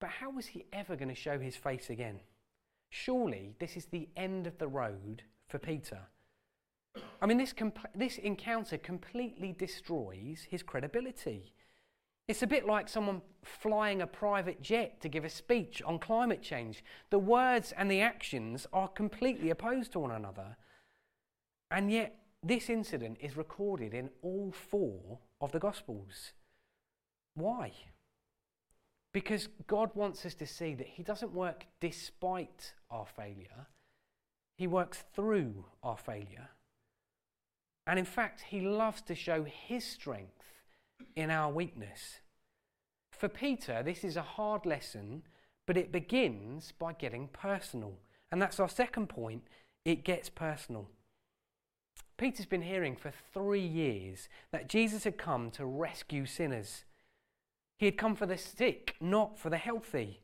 but 0.00 0.10
how 0.10 0.30
was 0.30 0.46
he 0.48 0.66
ever 0.72 0.94
going 0.94 1.08
to 1.08 1.14
show 1.14 1.38
his 1.38 1.56
face 1.56 1.88
again? 1.88 2.20
Surely 2.90 3.54
this 3.58 3.76
is 3.76 3.86
the 3.86 4.08
end 4.16 4.46
of 4.46 4.58
the 4.58 4.68
road 4.68 5.22
for 5.48 5.58
Peter. 5.58 6.00
I 7.20 7.26
mean, 7.26 7.38
this, 7.38 7.52
comp- 7.52 7.88
this 7.94 8.18
encounter 8.18 8.78
completely 8.78 9.52
destroys 9.52 10.46
his 10.48 10.62
credibility. 10.62 11.52
It's 12.28 12.42
a 12.42 12.46
bit 12.46 12.66
like 12.66 12.88
someone 12.88 13.22
flying 13.44 14.02
a 14.02 14.06
private 14.06 14.60
jet 14.60 15.00
to 15.00 15.08
give 15.08 15.24
a 15.24 15.28
speech 15.28 15.80
on 15.82 16.00
climate 16.00 16.42
change. 16.42 16.84
The 17.10 17.20
words 17.20 17.72
and 17.76 17.90
the 17.90 18.00
actions 18.00 18.66
are 18.72 18.88
completely 18.88 19.50
opposed 19.50 19.92
to 19.92 20.00
one 20.00 20.10
another. 20.10 20.56
And 21.70 21.90
yet, 21.90 22.18
this 22.42 22.68
incident 22.68 23.18
is 23.20 23.36
recorded 23.36 23.94
in 23.94 24.10
all 24.22 24.52
four 24.52 25.20
of 25.40 25.52
the 25.52 25.60
Gospels. 25.60 26.32
Why? 27.34 27.72
Because 29.12 29.48
God 29.66 29.90
wants 29.94 30.26
us 30.26 30.34
to 30.34 30.46
see 30.46 30.74
that 30.74 30.86
He 30.86 31.02
doesn't 31.02 31.32
work 31.32 31.66
despite 31.80 32.74
our 32.90 33.06
failure, 33.06 33.68
He 34.56 34.66
works 34.66 35.04
through 35.14 35.64
our 35.82 35.96
failure. 35.96 36.50
And 37.86 38.00
in 38.00 38.04
fact, 38.04 38.42
He 38.48 38.60
loves 38.60 39.02
to 39.02 39.14
show 39.14 39.44
His 39.44 39.84
strength 39.84 40.42
in 41.14 41.30
our 41.30 41.50
weakness. 41.50 42.20
For 43.12 43.28
Peter, 43.28 43.82
this 43.82 44.04
is 44.04 44.16
a 44.16 44.22
hard 44.22 44.66
lesson, 44.66 45.22
but 45.66 45.76
it 45.76 45.92
begins 45.92 46.72
by 46.78 46.92
getting 46.92 47.28
personal. 47.28 47.94
And 48.30 48.40
that's 48.40 48.60
our 48.60 48.68
second 48.68 49.08
point 49.08 49.42
it 49.84 50.04
gets 50.04 50.28
personal. 50.28 50.88
Peter's 52.18 52.46
been 52.46 52.62
hearing 52.62 52.96
for 52.96 53.12
three 53.32 53.66
years 53.66 54.28
that 54.52 54.68
Jesus 54.68 55.04
had 55.04 55.18
come 55.18 55.50
to 55.52 55.66
rescue 55.66 56.26
sinners. 56.26 56.84
He 57.78 57.86
had 57.86 57.98
come 57.98 58.16
for 58.16 58.26
the 58.26 58.38
sick, 58.38 58.96
not 59.00 59.38
for 59.38 59.50
the 59.50 59.58
healthy. 59.58 60.20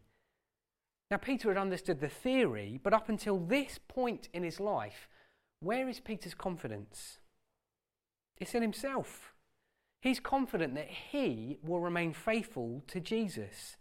Now, 1.11 1.19
Peter 1.19 1.49
had 1.49 1.59
understood 1.59 2.01
the 2.01 2.09
theory, 2.09 2.81
but 2.83 2.95
up 2.95 3.11
until 3.11 3.39
this 3.39 3.79
point 3.87 4.29
in 4.33 4.43
his 4.43 4.59
life, 4.59 5.09
where 5.61 5.87
is 5.89 6.01
Peter's 6.01 6.35
confidence? 6.35 7.19
It's 8.39 8.55
in 8.55 8.63
himself. 8.63 9.32
He's 10.03 10.19
confident 10.19 10.75
that 10.75 10.89
he 10.89 11.59
will 11.63 11.79
remain 11.79 12.13
faithful 12.13 12.83
to 12.89 12.99
Jesus. 12.99 13.77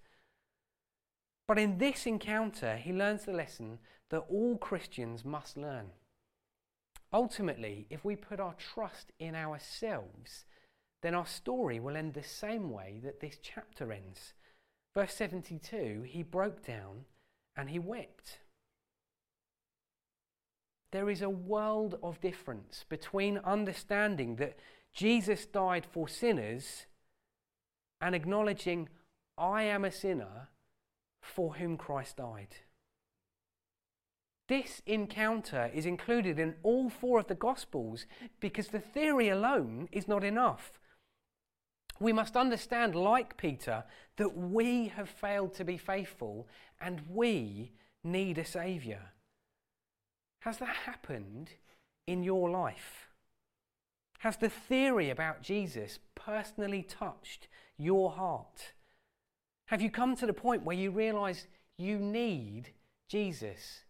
But 1.47 1.57
in 1.57 1.79
this 1.79 2.05
encounter, 2.05 2.77
he 2.77 2.93
learns 2.93 3.25
the 3.25 3.33
lesson 3.33 3.79
that 4.11 4.25
all 4.29 4.57
Christians 4.57 5.25
must 5.25 5.57
learn. 5.57 5.87
Ultimately, 7.11 7.87
if 7.89 8.05
we 8.05 8.15
put 8.15 8.39
our 8.39 8.53
trust 8.53 9.11
in 9.17 9.33
ourselves, 9.33 10.45
then 11.01 11.15
our 11.15 11.25
story 11.25 11.79
will 11.79 11.97
end 11.97 12.13
the 12.13 12.23
same 12.23 12.69
way 12.69 13.01
that 13.03 13.19
this 13.19 13.39
chapter 13.41 13.91
ends. 13.91 14.33
Verse 14.93 15.15
72 15.15 16.03
he 16.07 16.21
broke 16.21 16.63
down 16.63 17.05
and 17.55 17.71
he 17.71 17.79
wept. 17.79 18.37
There 20.91 21.09
is 21.09 21.23
a 21.23 21.29
world 21.29 21.97
of 22.03 22.21
difference 22.21 22.85
between 22.87 23.39
understanding 23.39 24.35
that 24.35 24.59
Jesus 24.93 25.45
died 25.45 25.85
for 25.89 26.07
sinners 26.07 26.85
and 27.99 28.13
acknowledging, 28.15 28.89
I 29.37 29.63
am 29.63 29.85
a 29.85 29.91
sinner 29.91 30.49
for 31.21 31.55
whom 31.55 31.77
Christ 31.77 32.17
died. 32.17 32.55
This 34.47 34.81
encounter 34.85 35.71
is 35.73 35.85
included 35.85 36.37
in 36.37 36.55
all 36.63 36.89
four 36.89 37.19
of 37.19 37.27
the 37.27 37.35
Gospels 37.35 38.05
because 38.41 38.67
the 38.67 38.79
theory 38.79 39.29
alone 39.29 39.87
is 39.91 40.07
not 40.07 40.25
enough. 40.25 40.79
We 42.01 42.11
must 42.11 42.35
understand, 42.35 42.95
like 42.95 43.37
Peter, 43.37 43.85
that 44.17 44.35
we 44.35 44.89
have 44.89 45.07
failed 45.07 45.53
to 45.53 45.63
be 45.63 45.77
faithful 45.77 46.47
and 46.81 47.01
we 47.07 47.71
need 48.03 48.39
a 48.39 48.45
Saviour. 48.45 49.13
Has 50.41 50.57
that 50.57 50.75
happened 50.75 51.51
in 52.07 52.23
your 52.23 52.49
life? 52.49 53.10
Has 54.21 54.37
the 54.37 54.49
theory 54.49 55.09
about 55.09 55.43
Jesus 55.43 55.99
personally 56.15 56.81
touched 56.81 57.47
your 57.77 58.11
heart? 58.11 58.73
Have 59.67 59.81
you 59.81 59.91
come 59.91 60.15
to 60.15 60.25
the 60.25 60.33
point 60.33 60.63
where 60.63 60.75
you 60.75 60.89
realize 60.91 61.47
you 61.77 61.99
need 61.99 62.69
Jesus? 63.07 63.85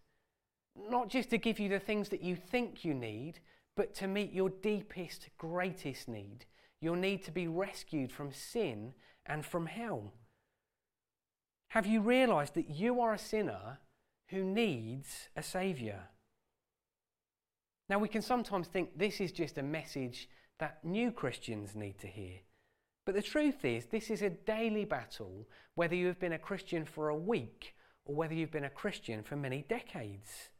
Not 0.76 1.08
just 1.08 1.30
to 1.30 1.38
give 1.38 1.58
you 1.58 1.68
the 1.68 1.78
things 1.78 2.08
that 2.10 2.22
you 2.22 2.36
think 2.36 2.84
you 2.84 2.94
need, 2.94 3.40
but 3.76 3.94
to 3.96 4.06
meet 4.06 4.32
your 4.32 4.50
deepest, 4.50 5.28
greatest 5.38 6.08
need 6.08 6.46
your 6.82 6.96
need 6.96 7.22
to 7.22 7.30
be 7.30 7.46
rescued 7.46 8.12
from 8.12 8.32
sin 8.32 8.92
and 9.24 9.46
from 9.46 9.66
hell. 9.66 10.12
Have 11.68 11.86
you 11.86 12.00
realized 12.00 12.54
that 12.54 12.68
you 12.68 13.00
are 13.00 13.14
a 13.14 13.18
sinner 13.18 13.78
who 14.28 14.42
needs 14.42 15.28
a 15.36 15.42
Saviour? 15.42 16.08
Now, 17.88 17.98
we 17.98 18.08
can 18.08 18.22
sometimes 18.22 18.68
think 18.68 18.96
this 18.96 19.20
is 19.20 19.32
just 19.32 19.58
a 19.58 19.62
message 19.62 20.28
that 20.58 20.84
new 20.84 21.10
Christians 21.10 21.74
need 21.74 21.98
to 21.98 22.06
hear. 22.06 22.40
But 23.04 23.14
the 23.14 23.22
truth 23.22 23.64
is, 23.64 23.86
this 23.86 24.10
is 24.10 24.22
a 24.22 24.30
daily 24.30 24.84
battle, 24.84 25.48
whether 25.74 25.94
you 25.94 26.06
have 26.06 26.20
been 26.20 26.32
a 26.32 26.38
Christian 26.38 26.84
for 26.84 27.08
a 27.08 27.16
week 27.16 27.74
or 28.04 28.14
whether 28.14 28.34
you've 28.34 28.52
been 28.52 28.64
a 28.64 28.70
Christian 28.70 29.22
for 29.22 29.36
many 29.36 29.64
decades. 29.68 30.50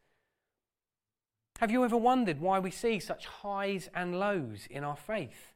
Have 1.61 1.71
you 1.71 1.85
ever 1.85 1.97
wondered 1.97 2.41
why 2.41 2.59
we 2.59 2.73
see 2.73 2.99
such 2.99 3.27
highs 3.27 3.89
and 3.95 4.19
lows 4.19 4.67
in 4.69 4.83
our 4.83 4.97
faith? 4.97 5.55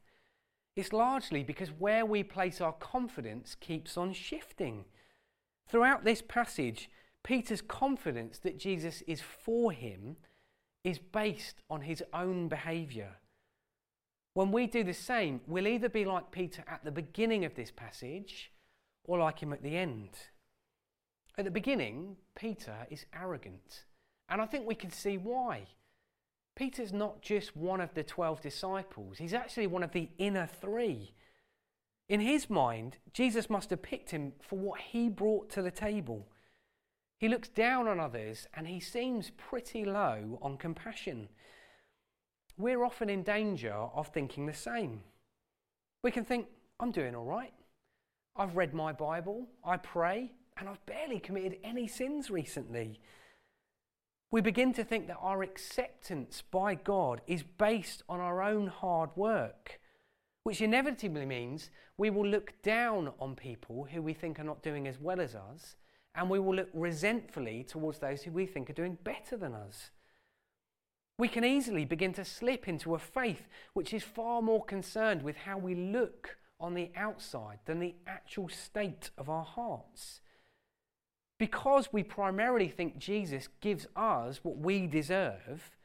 It's 0.77 0.93
largely 0.93 1.43
because 1.43 1.69
where 1.69 2.05
we 2.05 2.23
place 2.23 2.61
our 2.61 2.71
confidence 2.71 3.55
keeps 3.55 3.97
on 3.97 4.13
shifting. 4.13 4.85
Throughout 5.67 6.05
this 6.05 6.21
passage, 6.21 6.89
Peter's 7.23 7.61
confidence 7.61 8.37
that 8.39 8.59
Jesus 8.59 9.01
is 9.07 9.21
for 9.21 9.73
him 9.73 10.15
is 10.87 10.99
based 10.99 11.61
on 11.69 11.81
his 11.81 12.01
own 12.13 12.47
behaviour. 12.47 13.17
When 14.33 14.53
we 14.53 14.67
do 14.67 14.85
the 14.85 14.93
same, 14.93 15.41
we'll 15.45 15.67
either 15.67 15.89
be 15.89 16.05
like 16.05 16.31
Peter 16.31 16.63
at 16.65 16.85
the 16.85 16.91
beginning 16.91 17.43
of 17.43 17.55
this 17.55 17.71
passage 17.71 18.53
or 19.03 19.19
like 19.19 19.39
him 19.39 19.51
at 19.51 19.61
the 19.61 19.75
end. 19.75 20.11
At 21.37 21.43
the 21.43 21.51
beginning, 21.51 22.15
Peter 22.37 22.87
is 22.89 23.05
arrogant, 23.13 23.83
and 24.29 24.41
I 24.41 24.45
think 24.45 24.65
we 24.65 24.75
can 24.75 24.89
see 24.89 25.17
why. 25.17 25.67
Peter's 26.55 26.93
not 26.93 27.21
just 27.21 27.57
one 27.57 27.81
of 27.81 27.93
the 27.93 28.03
12 28.03 28.39
disciples, 28.39 29.17
he's 29.17 29.33
actually 29.33 29.67
one 29.67 29.83
of 29.83 29.91
the 29.91 30.07
inner 30.17 30.47
three. 30.47 31.15
In 32.07 32.21
his 32.21 32.49
mind, 32.49 32.95
Jesus 33.11 33.49
must 33.49 33.71
have 33.71 33.81
picked 33.81 34.11
him 34.11 34.31
for 34.39 34.57
what 34.57 34.79
he 34.79 35.09
brought 35.09 35.49
to 35.49 35.61
the 35.61 35.69
table. 35.69 36.29
He 37.19 37.27
looks 37.27 37.49
down 37.49 37.87
on 37.87 37.99
others 37.99 38.47
and 38.53 38.67
he 38.67 38.79
seems 38.79 39.31
pretty 39.37 39.85
low 39.85 40.37
on 40.41 40.57
compassion. 40.57 41.29
We're 42.57 42.83
often 42.83 43.09
in 43.09 43.23
danger 43.23 43.73
of 43.73 44.07
thinking 44.07 44.45
the 44.45 44.53
same. 44.53 45.01
We 46.03 46.11
can 46.11 46.25
think, 46.25 46.47
I'm 46.79 46.91
doing 46.91 47.15
all 47.15 47.25
right. 47.25 47.53
I've 48.35 48.55
read 48.55 48.73
my 48.73 48.93
Bible, 48.93 49.47
I 49.63 49.77
pray, 49.77 50.31
and 50.57 50.69
I've 50.69 50.85
barely 50.85 51.19
committed 51.19 51.57
any 51.63 51.87
sins 51.87 52.29
recently. 52.29 52.99
We 54.29 54.41
begin 54.41 54.73
to 54.73 54.83
think 54.83 55.07
that 55.07 55.17
our 55.19 55.41
acceptance 55.41 56.43
by 56.51 56.75
God 56.75 57.21
is 57.25 57.43
based 57.43 58.03
on 58.07 58.19
our 58.19 58.43
own 58.43 58.67
hard 58.67 59.09
work. 59.15 59.79
which 60.47 60.61
inevitably 60.61 61.25
means 61.25 61.69
we 61.97 62.09
will 62.09 62.25
look 62.25 62.53
down 62.61 63.11
on 63.19 63.35
people 63.35 63.85
who 63.91 64.01
we 64.01 64.13
think 64.13 64.39
are 64.39 64.45
not 64.45 64.63
doing 64.63 64.87
as 64.87 64.97
well 64.97 65.19
as 65.19 65.35
us, 65.35 65.75
and 66.17 66.31
we 66.31 66.39
will 66.39 66.55
look 66.55 66.69
resentfully 66.73 67.63
towards 67.63 67.99
those 67.99 68.23
who 68.23 68.31
we 68.31 68.47
think 68.47 68.69
are 68.69 68.73
doing 68.73 68.97
better 69.03 69.37
than 69.37 69.53
us. 69.53 69.91
We 71.19 71.27
can 71.27 71.45
easily 71.45 71.85
begin 71.85 72.11
to 72.13 72.25
slip 72.25 72.67
into 72.67 72.95
a 72.95 72.99
faith 72.99 73.47
which 73.73 73.93
is 73.93 74.03
far 74.03 74.41
more 74.41 74.65
concerned 74.65 75.21
with 75.21 75.37
how 75.37 75.59
we 75.59 75.75
look 75.75 76.37
on 76.59 76.73
the 76.73 76.89
outside 76.95 77.59
than 77.65 77.79
the 77.79 77.93
actual 78.07 78.49
state 78.49 79.11
of 79.15 79.29
our 79.29 79.45
hearts. 79.45 80.21
Because 81.37 81.93
we 81.93 82.01
primarily 82.01 82.67
think 82.67 82.97
Jesus 82.97 83.47
gives 83.61 83.85
us 83.95 84.39
what 84.41 84.57
we 84.57 84.87
deserve, 84.87 85.77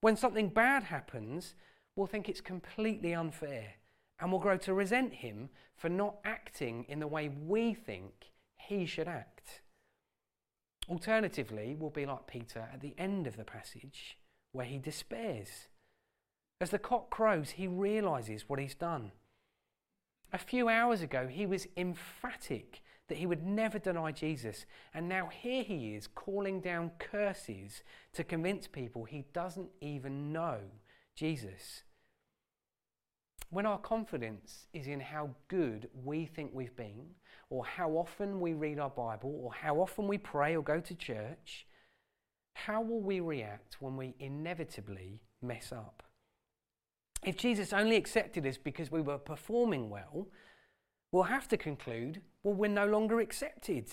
when 0.00 0.16
something 0.16 0.48
bad 0.48 0.84
happens, 0.84 1.56
we'll 1.96 2.06
think 2.06 2.28
it's 2.28 2.40
completely 2.40 3.12
unfair 3.12 3.74
and 4.20 4.30
we'll 4.30 4.40
grow 4.40 4.56
to 4.58 4.72
resent 4.72 5.14
him 5.14 5.48
for 5.74 5.88
not 5.88 6.18
acting 6.24 6.84
in 6.88 7.00
the 7.00 7.08
way 7.08 7.28
we 7.28 7.74
think 7.74 8.30
he 8.56 8.86
should 8.86 9.08
act. 9.08 9.62
Alternatively, 10.90 11.76
we'll 11.78 11.90
be 11.90 12.04
like 12.04 12.26
Peter 12.26 12.68
at 12.72 12.80
the 12.80 12.94
end 12.98 13.28
of 13.28 13.36
the 13.36 13.44
passage 13.44 14.18
where 14.52 14.66
he 14.66 14.76
despairs. 14.78 15.68
As 16.60 16.70
the 16.70 16.78
cock 16.78 17.10
crows, 17.10 17.50
he 17.50 17.68
realizes 17.68 18.48
what 18.48 18.58
he's 18.58 18.74
done. 18.74 19.12
A 20.32 20.38
few 20.38 20.68
hours 20.68 21.00
ago, 21.00 21.28
he 21.28 21.46
was 21.46 21.68
emphatic 21.76 22.82
that 23.08 23.18
he 23.18 23.26
would 23.26 23.44
never 23.44 23.78
deny 23.78 24.12
Jesus, 24.12 24.66
and 24.92 25.08
now 25.08 25.28
here 25.28 25.62
he 25.62 25.94
is 25.94 26.06
calling 26.08 26.60
down 26.60 26.92
curses 26.98 27.82
to 28.12 28.24
convince 28.24 28.66
people 28.66 29.04
he 29.04 29.24
doesn't 29.32 29.70
even 29.80 30.32
know 30.32 30.58
Jesus. 31.16 31.82
When 33.50 33.66
our 33.66 33.78
confidence 33.78 34.66
is 34.72 34.86
in 34.86 35.00
how 35.00 35.30
good 35.48 35.88
we 36.04 36.26
think 36.26 36.50
we've 36.52 36.76
been, 36.76 37.14
or 37.50 37.64
how 37.64 37.90
often 37.90 38.40
we 38.40 38.54
read 38.54 38.78
our 38.78 38.90
Bible, 38.90 39.38
or 39.42 39.52
how 39.52 39.80
often 39.80 40.06
we 40.06 40.16
pray 40.16 40.56
or 40.56 40.62
go 40.62 40.80
to 40.80 40.94
church, 40.94 41.66
how 42.54 42.80
will 42.80 43.00
we 43.00 43.20
react 43.20 43.76
when 43.80 43.96
we 43.96 44.14
inevitably 44.18 45.20
mess 45.42 45.72
up? 45.72 46.04
If 47.24 47.36
Jesus 47.36 47.72
only 47.72 47.96
accepted 47.96 48.46
us 48.46 48.56
because 48.56 48.90
we 48.90 49.02
were 49.02 49.18
performing 49.18 49.90
well, 49.90 50.28
we'll 51.12 51.24
have 51.24 51.48
to 51.48 51.56
conclude 51.56 52.22
well, 52.42 52.54
we're 52.54 52.68
no 52.68 52.86
longer 52.86 53.20
accepted. 53.20 53.90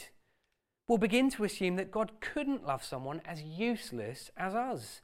We'll 0.87 0.97
begin 0.97 1.29
to 1.31 1.43
assume 1.43 1.75
that 1.75 1.91
God 1.91 2.21
couldn't 2.21 2.65
love 2.65 2.83
someone 2.83 3.21
as 3.25 3.41
useless 3.41 4.31
as 4.37 4.55
us. 4.55 5.01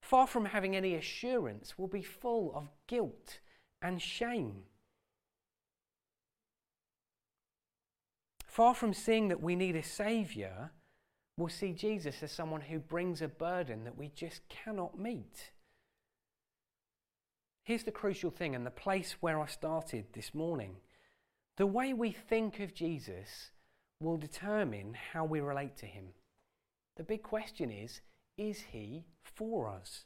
Far 0.00 0.26
from 0.26 0.46
having 0.46 0.74
any 0.74 0.94
assurance, 0.94 1.74
we'll 1.76 1.88
be 1.88 2.02
full 2.02 2.52
of 2.54 2.70
guilt 2.88 3.40
and 3.82 4.00
shame. 4.00 4.62
Far 8.52 8.74
from 8.74 8.92
seeing 8.92 9.28
that 9.28 9.42
we 9.42 9.56
need 9.56 9.76
a 9.76 9.82
Saviour, 9.82 10.72
we'll 11.38 11.48
see 11.48 11.72
Jesus 11.72 12.22
as 12.22 12.32
someone 12.32 12.60
who 12.60 12.80
brings 12.80 13.22
a 13.22 13.28
burden 13.28 13.84
that 13.84 13.96
we 13.96 14.10
just 14.14 14.46
cannot 14.50 14.98
meet. 14.98 15.52
Here's 17.64 17.84
the 17.84 17.90
crucial 17.90 18.30
thing, 18.30 18.54
and 18.54 18.66
the 18.66 18.70
place 18.70 19.16
where 19.20 19.40
I 19.40 19.46
started 19.46 20.04
this 20.12 20.34
morning. 20.34 20.76
The 21.56 21.64
way 21.64 21.94
we 21.94 22.12
think 22.12 22.60
of 22.60 22.74
Jesus 22.74 23.52
will 24.00 24.18
determine 24.18 24.98
how 25.14 25.24
we 25.24 25.40
relate 25.40 25.78
to 25.78 25.86
him. 25.86 26.08
The 26.98 27.04
big 27.04 27.22
question 27.22 27.70
is 27.70 28.02
is 28.36 28.64
he 28.70 29.06
for 29.22 29.66
us? 29.66 30.04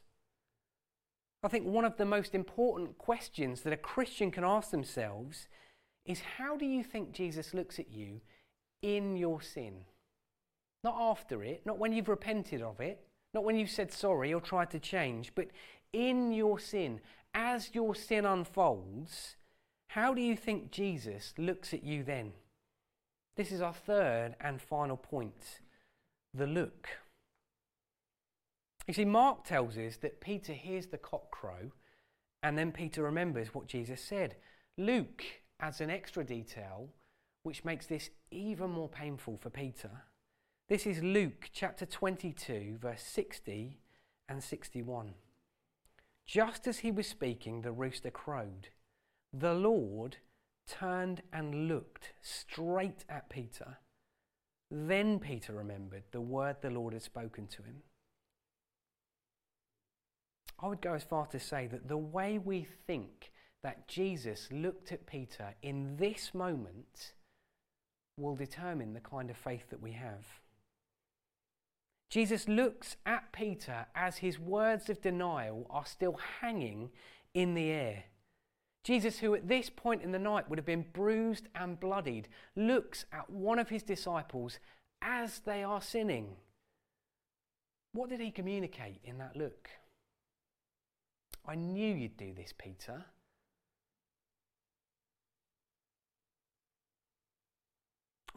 I 1.43 1.49
think 1.49 1.65
one 1.65 1.83
of 1.83 1.97
the 1.97 2.05
most 2.05 2.33
important 2.33 2.97
questions 2.97 3.63
that 3.63 3.73
a 3.73 3.77
Christian 3.77 4.31
can 4.31 4.45
ask 4.45 4.71
themselves 4.71 5.49
is 6.05 6.21
how 6.37 6.55
do 6.55 6.65
you 6.65 6.81
think 6.81 7.11
Jesus 7.11 7.53
looks 7.53 7.77
at 7.77 7.91
you 7.91 8.21
in 8.81 9.17
your 9.17 9.41
sin? 9.41 9.85
Not 10.83 10.95
after 10.99 11.43
it, 11.43 11.65
not 11.65 11.79
when 11.79 11.91
you've 11.91 12.09
repented 12.09 12.61
of 12.61 12.79
it, 12.79 13.05
not 13.33 13.43
when 13.43 13.57
you've 13.57 13.69
said 13.69 13.91
sorry 13.91 14.33
or 14.33 14.41
tried 14.41 14.71
to 14.71 14.79
change, 14.79 15.33
but 15.35 15.47
in 15.93 16.31
your 16.31 16.59
sin. 16.59 17.01
As 17.33 17.69
your 17.73 17.93
sin 17.93 18.25
unfolds, 18.25 19.35
how 19.89 20.13
do 20.13 20.21
you 20.21 20.35
think 20.35 20.71
Jesus 20.71 21.33
looks 21.37 21.73
at 21.73 21.83
you 21.83 22.03
then? 22.03 22.33
This 23.35 23.51
is 23.51 23.61
our 23.61 23.73
third 23.73 24.35
and 24.41 24.61
final 24.61 24.97
point 24.97 25.61
the 26.33 26.47
look. 26.47 26.87
You 28.87 28.93
see, 28.93 29.05
Mark 29.05 29.43
tells 29.43 29.77
us 29.77 29.97
that 29.97 30.21
Peter 30.21 30.53
hears 30.53 30.87
the 30.87 30.97
cock 30.97 31.29
crow 31.31 31.71
and 32.43 32.57
then 32.57 32.71
Peter 32.71 33.03
remembers 33.03 33.53
what 33.53 33.67
Jesus 33.67 34.01
said. 34.01 34.35
Luke 34.77 35.23
adds 35.59 35.81
an 35.81 35.89
extra 35.89 36.23
detail 36.23 36.89
which 37.47 37.63
makes 37.63 37.85
this 37.85 38.09
even 38.29 38.69
more 38.69 38.89
painful 38.89 39.37
for 39.37 39.49
Peter. 39.49 39.89
This 40.67 40.85
is 40.85 41.01
Luke 41.01 41.49
chapter 41.53 41.85
22, 41.85 42.75
verse 42.77 43.01
60 43.01 43.79
and 44.27 44.43
61. 44.43 45.13
Just 46.25 46.67
as 46.67 46.79
he 46.79 46.91
was 46.91 47.07
speaking, 47.07 47.61
the 47.61 47.71
rooster 47.71 48.11
crowed. 48.11 48.67
The 49.31 49.53
Lord 49.53 50.17
turned 50.67 51.21
and 51.31 51.69
looked 51.69 52.11
straight 52.21 53.05
at 53.07 53.29
Peter. 53.29 53.77
Then 54.69 55.17
Peter 55.17 55.53
remembered 55.53 56.03
the 56.11 56.19
word 56.19 56.57
the 56.59 56.69
Lord 56.69 56.91
had 56.91 57.01
spoken 57.01 57.47
to 57.47 57.63
him. 57.63 57.77
I 60.59 60.67
would 60.67 60.81
go 60.81 60.95
as 60.95 61.03
far 61.03 61.27
to 61.27 61.39
say 61.39 61.67
that 61.67 61.87
the 61.87 61.95
way 61.95 62.39
we 62.39 62.67
think 62.87 63.31
that 63.63 63.87
Jesus 63.87 64.49
looked 64.51 64.91
at 64.91 65.07
Peter 65.07 65.55
in 65.61 65.95
this 65.95 66.33
moment 66.33 67.13
will 68.17 68.35
determine 68.35 68.93
the 68.93 68.99
kind 68.99 69.29
of 69.29 69.37
faith 69.37 69.69
that 69.69 69.81
we 69.81 69.91
have. 69.91 70.25
Jesus 72.09 72.47
looks 72.47 72.95
at 73.05 73.31
Peter 73.31 73.85
as 73.93 74.17
his 74.17 74.39
words 74.39 74.89
of 74.89 75.01
denial 75.01 75.67
are 75.69 75.85
still 75.85 76.19
hanging 76.41 76.89
in 77.33 77.53
the 77.53 77.69
air. 77.69 78.05
Jesus, 78.83 79.19
who 79.19 79.35
at 79.35 79.49
this 79.49 79.69
point 79.69 80.01
in 80.01 80.13
the 80.13 80.19
night 80.19 80.49
would 80.49 80.57
have 80.57 80.65
been 80.65 80.85
bruised 80.93 81.49
and 81.53 81.79
bloodied, 81.79 82.29
looks 82.55 83.05
at 83.11 83.29
one 83.29 83.59
of 83.59 83.69
his 83.69 83.83
disciples 83.83 84.59
as 85.01 85.39
they 85.39 85.61
are 85.63 85.81
sinning. 85.81 86.37
What 87.91 88.09
did 88.09 88.21
he 88.21 88.31
communicate 88.31 89.01
in 89.03 89.17
that 89.17 89.35
look? 89.35 89.69
I 91.45 91.55
knew 91.55 91.93
you'd 91.93 92.17
do 92.17 92.33
this, 92.33 92.53
Peter. 92.57 93.05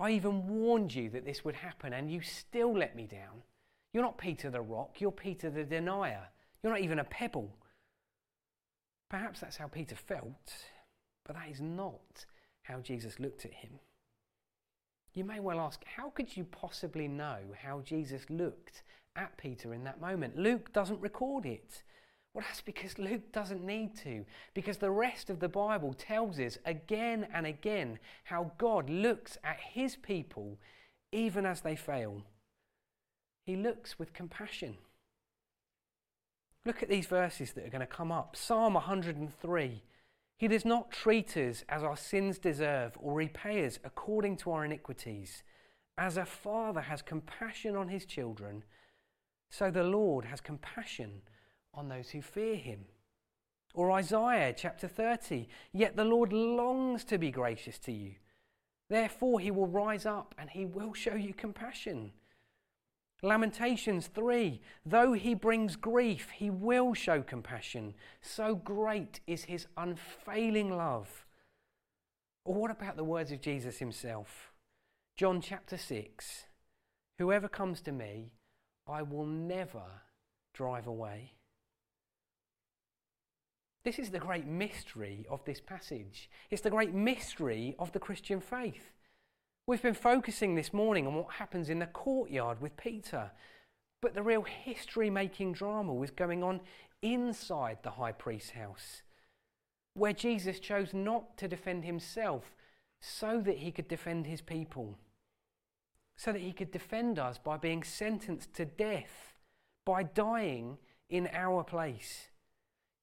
I 0.00 0.12
even 0.12 0.48
warned 0.48 0.94
you 0.94 1.10
that 1.10 1.26
this 1.26 1.44
would 1.44 1.54
happen, 1.54 1.92
and 1.92 2.10
you 2.10 2.22
still 2.22 2.76
let 2.76 2.96
me 2.96 3.06
down. 3.06 3.42
You're 3.92 4.02
not 4.02 4.18
Peter 4.18 4.48
the 4.48 4.60
rock, 4.60 5.00
you're 5.00 5.12
Peter 5.12 5.50
the 5.50 5.64
denier. 5.64 6.28
You're 6.62 6.72
not 6.72 6.80
even 6.80 6.98
a 6.98 7.04
pebble. 7.04 7.54
Perhaps 9.10 9.40
that's 9.40 9.56
how 9.56 9.66
Peter 9.66 9.96
felt, 9.96 10.54
but 11.26 11.36
that 11.36 11.48
is 11.50 11.60
not 11.60 12.24
how 12.62 12.80
Jesus 12.80 13.20
looked 13.20 13.44
at 13.44 13.52
him. 13.52 13.72
You 15.12 15.24
may 15.24 15.40
well 15.40 15.60
ask, 15.60 15.84
how 15.84 16.10
could 16.10 16.36
you 16.36 16.44
possibly 16.44 17.08
know 17.08 17.38
how 17.60 17.80
Jesus 17.80 18.24
looked 18.30 18.84
at 19.16 19.36
Peter 19.36 19.74
in 19.74 19.84
that 19.84 20.00
moment? 20.00 20.38
Luke 20.38 20.72
doesn't 20.72 21.00
record 21.00 21.44
it. 21.44 21.82
Well, 22.32 22.44
that's 22.46 22.60
because 22.60 22.98
Luke 22.98 23.32
doesn't 23.32 23.64
need 23.64 23.96
to, 23.98 24.24
because 24.54 24.78
the 24.78 24.90
rest 24.90 25.30
of 25.30 25.40
the 25.40 25.48
Bible 25.48 25.94
tells 25.94 26.38
us 26.38 26.58
again 26.64 27.26
and 27.34 27.44
again 27.44 27.98
how 28.24 28.52
God 28.56 28.88
looks 28.88 29.36
at 29.42 29.58
his 29.58 29.96
people 29.96 30.58
even 31.10 31.44
as 31.44 31.62
they 31.62 31.74
fail. 31.74 32.22
He 33.44 33.56
looks 33.56 33.98
with 33.98 34.12
compassion. 34.12 34.76
Look 36.64 36.82
at 36.82 36.88
these 36.88 37.06
verses 37.06 37.52
that 37.52 37.64
are 37.64 37.70
going 37.70 37.80
to 37.80 37.86
come 37.86 38.12
up. 38.12 38.36
Psalm 38.36 38.74
103. 38.74 39.82
He 40.36 40.48
does 40.48 40.64
not 40.64 40.90
treat 40.90 41.36
us 41.36 41.64
as 41.68 41.82
our 41.82 41.96
sins 41.96 42.38
deserve 42.38 42.96
or 43.00 43.14
repay 43.14 43.66
us 43.66 43.78
according 43.82 44.36
to 44.38 44.52
our 44.52 44.64
iniquities. 44.64 45.42
As 45.98 46.16
a 46.16 46.24
father 46.24 46.82
has 46.82 47.02
compassion 47.02 47.76
on 47.76 47.88
his 47.88 48.04
children, 48.04 48.62
so 49.50 49.70
the 49.70 49.82
Lord 49.82 50.26
has 50.26 50.40
compassion 50.40 51.22
on 51.74 51.88
those 51.88 52.10
who 52.10 52.22
fear 52.22 52.56
him. 52.56 52.86
Or 53.74 53.92
Isaiah 53.92 54.52
chapter 54.56 54.88
30. 54.88 55.48
Yet 55.72 55.96
the 55.96 56.04
Lord 56.04 56.32
longs 56.32 57.04
to 57.04 57.18
be 57.18 57.30
gracious 57.30 57.78
to 57.80 57.92
you. 57.92 58.14
Therefore, 58.88 59.38
he 59.38 59.50
will 59.50 59.68
rise 59.68 60.04
up 60.04 60.34
and 60.36 60.50
he 60.50 60.66
will 60.66 60.92
show 60.92 61.14
you 61.14 61.32
compassion. 61.32 62.12
Lamentations 63.22 64.08
3 64.08 64.60
Though 64.84 65.12
he 65.12 65.34
brings 65.34 65.76
grief, 65.76 66.30
he 66.30 66.50
will 66.50 66.94
show 66.94 67.22
compassion. 67.22 67.94
So 68.20 68.54
great 68.54 69.20
is 69.26 69.44
his 69.44 69.66
unfailing 69.76 70.76
love. 70.76 71.26
Or 72.44 72.54
what 72.54 72.70
about 72.70 72.96
the 72.96 73.04
words 73.04 73.30
of 73.30 73.40
Jesus 73.40 73.78
himself? 73.78 74.52
John 75.16 75.40
chapter 75.40 75.76
6 75.76 76.46
Whoever 77.18 77.48
comes 77.48 77.82
to 77.82 77.92
me, 77.92 78.32
I 78.88 79.02
will 79.02 79.26
never 79.26 79.84
drive 80.54 80.86
away. 80.86 81.34
This 83.82 83.98
is 83.98 84.10
the 84.10 84.18
great 84.18 84.46
mystery 84.46 85.26
of 85.30 85.44
this 85.44 85.60
passage. 85.60 86.28
It's 86.50 86.62
the 86.62 86.70
great 86.70 86.92
mystery 86.92 87.74
of 87.78 87.92
the 87.92 87.98
Christian 87.98 88.40
faith. 88.40 88.92
We've 89.66 89.80
been 89.80 89.94
focusing 89.94 90.54
this 90.54 90.74
morning 90.74 91.06
on 91.06 91.14
what 91.14 91.34
happens 91.34 91.70
in 91.70 91.78
the 91.78 91.86
courtyard 91.86 92.60
with 92.60 92.76
Peter, 92.76 93.30
but 94.02 94.14
the 94.14 94.22
real 94.22 94.42
history 94.42 95.08
making 95.08 95.52
drama 95.52 95.94
was 95.94 96.10
going 96.10 96.42
on 96.42 96.60
inside 97.02 97.78
the 97.82 97.92
high 97.92 98.12
priest's 98.12 98.50
house, 98.50 99.02
where 99.94 100.12
Jesus 100.12 100.60
chose 100.60 100.92
not 100.92 101.38
to 101.38 101.48
defend 101.48 101.84
himself 101.84 102.54
so 103.00 103.40
that 103.40 103.58
he 103.58 103.72
could 103.72 103.88
defend 103.88 104.26
his 104.26 104.42
people, 104.42 104.98
so 106.18 106.32
that 106.32 106.42
he 106.42 106.52
could 106.52 106.70
defend 106.70 107.18
us 107.18 107.38
by 107.38 107.56
being 107.56 107.82
sentenced 107.82 108.52
to 108.54 108.66
death, 108.66 109.32
by 109.86 110.02
dying 110.02 110.76
in 111.08 111.30
our 111.32 111.64
place. 111.64 112.29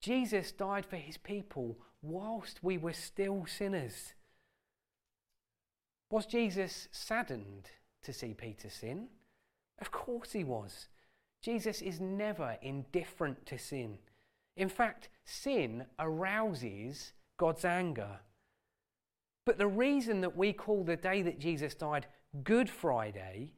Jesus 0.01 0.51
died 0.51 0.85
for 0.85 0.97
his 0.97 1.17
people 1.17 1.77
whilst 2.01 2.63
we 2.63 2.77
were 2.77 2.93
still 2.93 3.45
sinners. 3.45 4.13
Was 6.09 6.25
Jesus 6.25 6.87
saddened 6.91 7.69
to 8.03 8.13
see 8.13 8.33
Peter 8.33 8.69
sin? 8.69 9.07
Of 9.79 9.91
course 9.91 10.31
he 10.31 10.43
was. 10.43 10.87
Jesus 11.41 11.81
is 11.81 11.99
never 11.99 12.57
indifferent 12.61 13.45
to 13.47 13.57
sin. 13.57 13.97
In 14.55 14.69
fact, 14.69 15.09
sin 15.25 15.85
arouses 15.99 17.13
God's 17.37 17.65
anger. 17.65 18.19
But 19.45 19.57
the 19.57 19.67
reason 19.67 20.21
that 20.21 20.35
we 20.35 20.51
call 20.51 20.83
the 20.83 20.95
day 20.95 21.21
that 21.21 21.39
Jesus 21.39 21.75
died 21.75 22.07
Good 22.43 22.69
Friday 22.69 23.51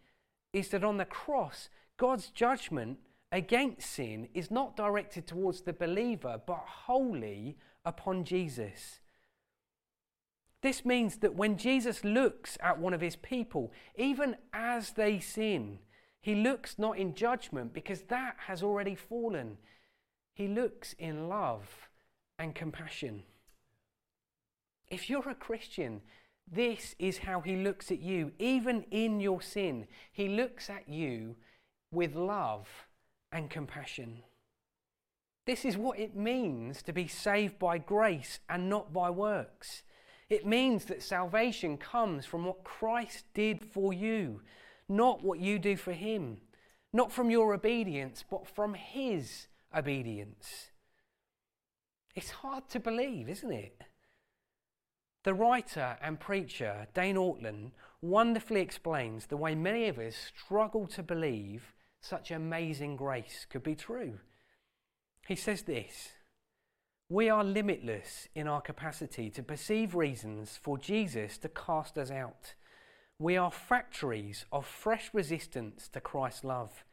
is 0.53 0.69
that 0.69 0.83
on 0.83 0.97
the 0.97 1.05
cross, 1.05 1.69
God's 1.97 2.29
judgment 2.29 2.99
against 3.31 3.89
sin 3.89 4.27
is 4.33 4.49
not 4.49 4.75
directed 4.75 5.27
towards 5.27 5.61
the 5.61 5.73
believer, 5.73 6.41
but 6.45 6.63
wholly 6.65 7.57
upon 7.85 8.23
Jesus. 8.23 8.99
This 10.61 10.83
means 10.83 11.17
that 11.17 11.35
when 11.35 11.57
Jesus 11.57 12.03
looks 12.03 12.57
at 12.61 12.79
one 12.79 12.93
of 12.93 13.01
his 13.01 13.15
people, 13.15 13.71
even 13.95 14.35
as 14.51 14.91
they 14.91 15.19
sin, 15.19 15.79
he 16.21 16.35
looks 16.35 16.77
not 16.77 16.97
in 16.97 17.15
judgment 17.15 17.73
because 17.73 18.01
that 18.03 18.35
has 18.47 18.61
already 18.61 18.95
fallen. 18.95 19.57
He 20.35 20.47
looks 20.47 20.93
in 20.99 21.29
love 21.29 21.89
and 22.37 22.53
compassion. 22.53 23.23
If 24.89 25.09
you're 25.09 25.29
a 25.29 25.35
Christian, 25.35 26.01
this 26.51 26.95
is 26.99 27.19
how 27.19 27.41
he 27.41 27.55
looks 27.55 27.91
at 27.91 28.01
you, 28.01 28.33
even 28.39 28.83
in 28.91 29.21
your 29.21 29.41
sin. 29.41 29.87
He 30.11 30.27
looks 30.27 30.69
at 30.69 30.89
you 30.89 31.35
with 31.91 32.15
love 32.15 32.67
and 33.31 33.49
compassion. 33.49 34.23
This 35.45 35.65
is 35.65 35.77
what 35.77 35.99
it 35.99 36.15
means 36.15 36.81
to 36.83 36.93
be 36.93 37.07
saved 37.07 37.57
by 37.57 37.77
grace 37.77 38.39
and 38.49 38.69
not 38.69 38.93
by 38.93 39.09
works. 39.09 39.83
It 40.29 40.45
means 40.45 40.85
that 40.85 41.01
salvation 41.01 41.77
comes 41.77 42.25
from 42.25 42.45
what 42.45 42.63
Christ 42.63 43.25
did 43.33 43.65
for 43.65 43.91
you, 43.91 44.41
not 44.87 45.23
what 45.23 45.39
you 45.39 45.57
do 45.57 45.75
for 45.75 45.91
him, 45.91 46.37
not 46.93 47.11
from 47.11 47.31
your 47.31 47.53
obedience, 47.53 48.23
but 48.29 48.47
from 48.47 48.75
his 48.75 49.47
obedience. 49.75 50.69
It's 52.15 52.29
hard 52.31 52.69
to 52.69 52.79
believe, 52.79 53.29
isn't 53.29 53.51
it? 53.51 53.81
The 55.23 55.33
writer 55.33 55.97
and 56.01 56.19
preacher, 56.19 56.87
Dane 56.93 57.15
Ortlund, 57.15 57.71
wonderfully 58.01 58.61
explains 58.61 59.25
the 59.25 59.37
way 59.37 59.55
many 59.55 59.87
of 59.87 59.97
us 59.99 60.15
struggle 60.15 60.87
to 60.87 61.03
believe 61.03 61.73
such 62.01 62.31
amazing 62.31 62.95
grace 62.95 63.45
could 63.49 63.63
be 63.63 63.75
true. 63.75 64.19
He 65.27 65.35
says 65.35 65.63
this 65.63 66.09
We 67.09 67.29
are 67.29 67.43
limitless 67.43 68.27
in 68.35 68.47
our 68.47 68.61
capacity 68.61 69.29
to 69.31 69.43
perceive 69.43 69.95
reasons 69.95 70.57
for 70.61 70.77
Jesus 70.77 71.37
to 71.39 71.49
cast 71.49 71.97
us 71.97 72.11
out. 72.11 72.53
We 73.19 73.35
are 73.35 73.51
factories 73.51 74.45
of 74.51 74.65
fresh 74.65 75.09
resistance 75.13 75.89
to 75.89 75.99
Christ's 75.99 76.45
love. 76.45 76.85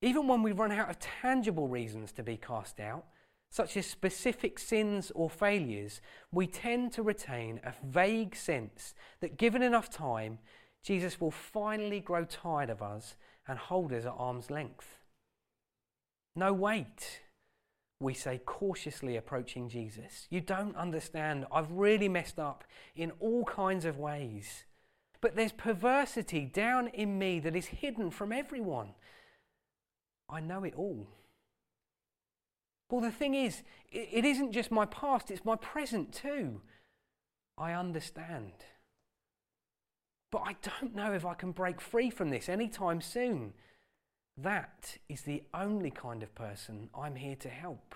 Even 0.00 0.26
when 0.26 0.42
we 0.42 0.52
run 0.52 0.72
out 0.72 0.90
of 0.90 0.98
tangible 0.98 1.68
reasons 1.68 2.12
to 2.12 2.22
be 2.22 2.36
cast 2.36 2.80
out, 2.80 3.04
such 3.50 3.76
as 3.76 3.84
specific 3.84 4.58
sins 4.58 5.12
or 5.14 5.28
failures, 5.28 6.00
we 6.32 6.46
tend 6.46 6.92
to 6.92 7.02
retain 7.02 7.60
a 7.62 7.74
vague 7.84 8.34
sense 8.34 8.94
that 9.20 9.36
given 9.36 9.62
enough 9.62 9.90
time, 9.90 10.38
Jesus 10.82 11.20
will 11.20 11.30
finally 11.30 12.00
grow 12.00 12.24
tired 12.24 12.70
of 12.70 12.82
us 12.82 13.16
and 13.46 13.58
hold 13.58 13.92
us 13.92 14.04
at 14.04 14.14
arm's 14.16 14.50
length. 14.50 15.00
No, 16.34 16.52
wait, 16.52 17.20
we 18.00 18.14
say, 18.14 18.40
cautiously 18.44 19.16
approaching 19.16 19.68
Jesus. 19.68 20.26
You 20.30 20.40
don't 20.40 20.76
understand. 20.76 21.46
I've 21.52 21.70
really 21.70 22.08
messed 22.08 22.38
up 22.38 22.64
in 22.96 23.12
all 23.20 23.44
kinds 23.44 23.84
of 23.84 23.98
ways. 23.98 24.64
But 25.20 25.36
there's 25.36 25.52
perversity 25.52 26.44
down 26.46 26.88
in 26.88 27.18
me 27.18 27.38
that 27.40 27.54
is 27.54 27.66
hidden 27.66 28.10
from 28.10 28.32
everyone. 28.32 28.94
I 30.28 30.40
know 30.40 30.64
it 30.64 30.74
all. 30.76 31.06
Well, 32.90 33.00
the 33.00 33.12
thing 33.12 33.34
is, 33.34 33.62
it 33.90 34.24
isn't 34.24 34.52
just 34.52 34.70
my 34.70 34.84
past, 34.84 35.30
it's 35.30 35.44
my 35.44 35.56
present 35.56 36.12
too. 36.12 36.60
I 37.56 37.72
understand. 37.72 38.52
But 40.32 40.42
I 40.46 40.56
don't 40.62 40.96
know 40.96 41.12
if 41.12 41.26
I 41.26 41.34
can 41.34 41.52
break 41.52 41.80
free 41.80 42.10
from 42.10 42.30
this 42.30 42.48
anytime 42.48 43.02
soon. 43.02 43.52
That 44.36 44.96
is 45.08 45.20
the 45.20 45.44
only 45.52 45.90
kind 45.90 46.22
of 46.22 46.34
person 46.34 46.88
I'm 46.98 47.16
here 47.16 47.36
to 47.36 47.50
help. 47.50 47.94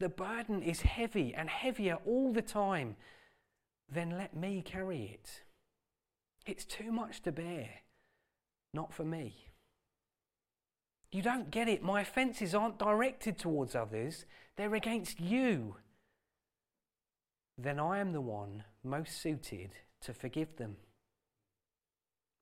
The 0.00 0.08
burden 0.08 0.62
is 0.62 0.82
heavy 0.82 1.32
and 1.32 1.48
heavier 1.48 1.98
all 2.04 2.32
the 2.32 2.42
time. 2.42 2.96
Then 3.88 4.18
let 4.18 4.36
me 4.36 4.62
carry 4.62 5.04
it. 5.14 5.42
It's 6.44 6.64
too 6.64 6.90
much 6.90 7.22
to 7.22 7.32
bear. 7.32 7.70
Not 8.74 8.92
for 8.92 9.04
me. 9.04 9.46
You 11.12 11.22
don't 11.22 11.52
get 11.52 11.68
it. 11.68 11.84
My 11.84 12.00
offences 12.00 12.52
aren't 12.52 12.80
directed 12.80 13.38
towards 13.38 13.76
others, 13.76 14.26
they're 14.56 14.74
against 14.74 15.20
you. 15.20 15.76
Then 17.56 17.78
I 17.78 18.00
am 18.00 18.12
the 18.12 18.20
one 18.20 18.64
most 18.82 19.22
suited 19.22 19.70
to 20.02 20.12
forgive 20.12 20.56
them. 20.56 20.76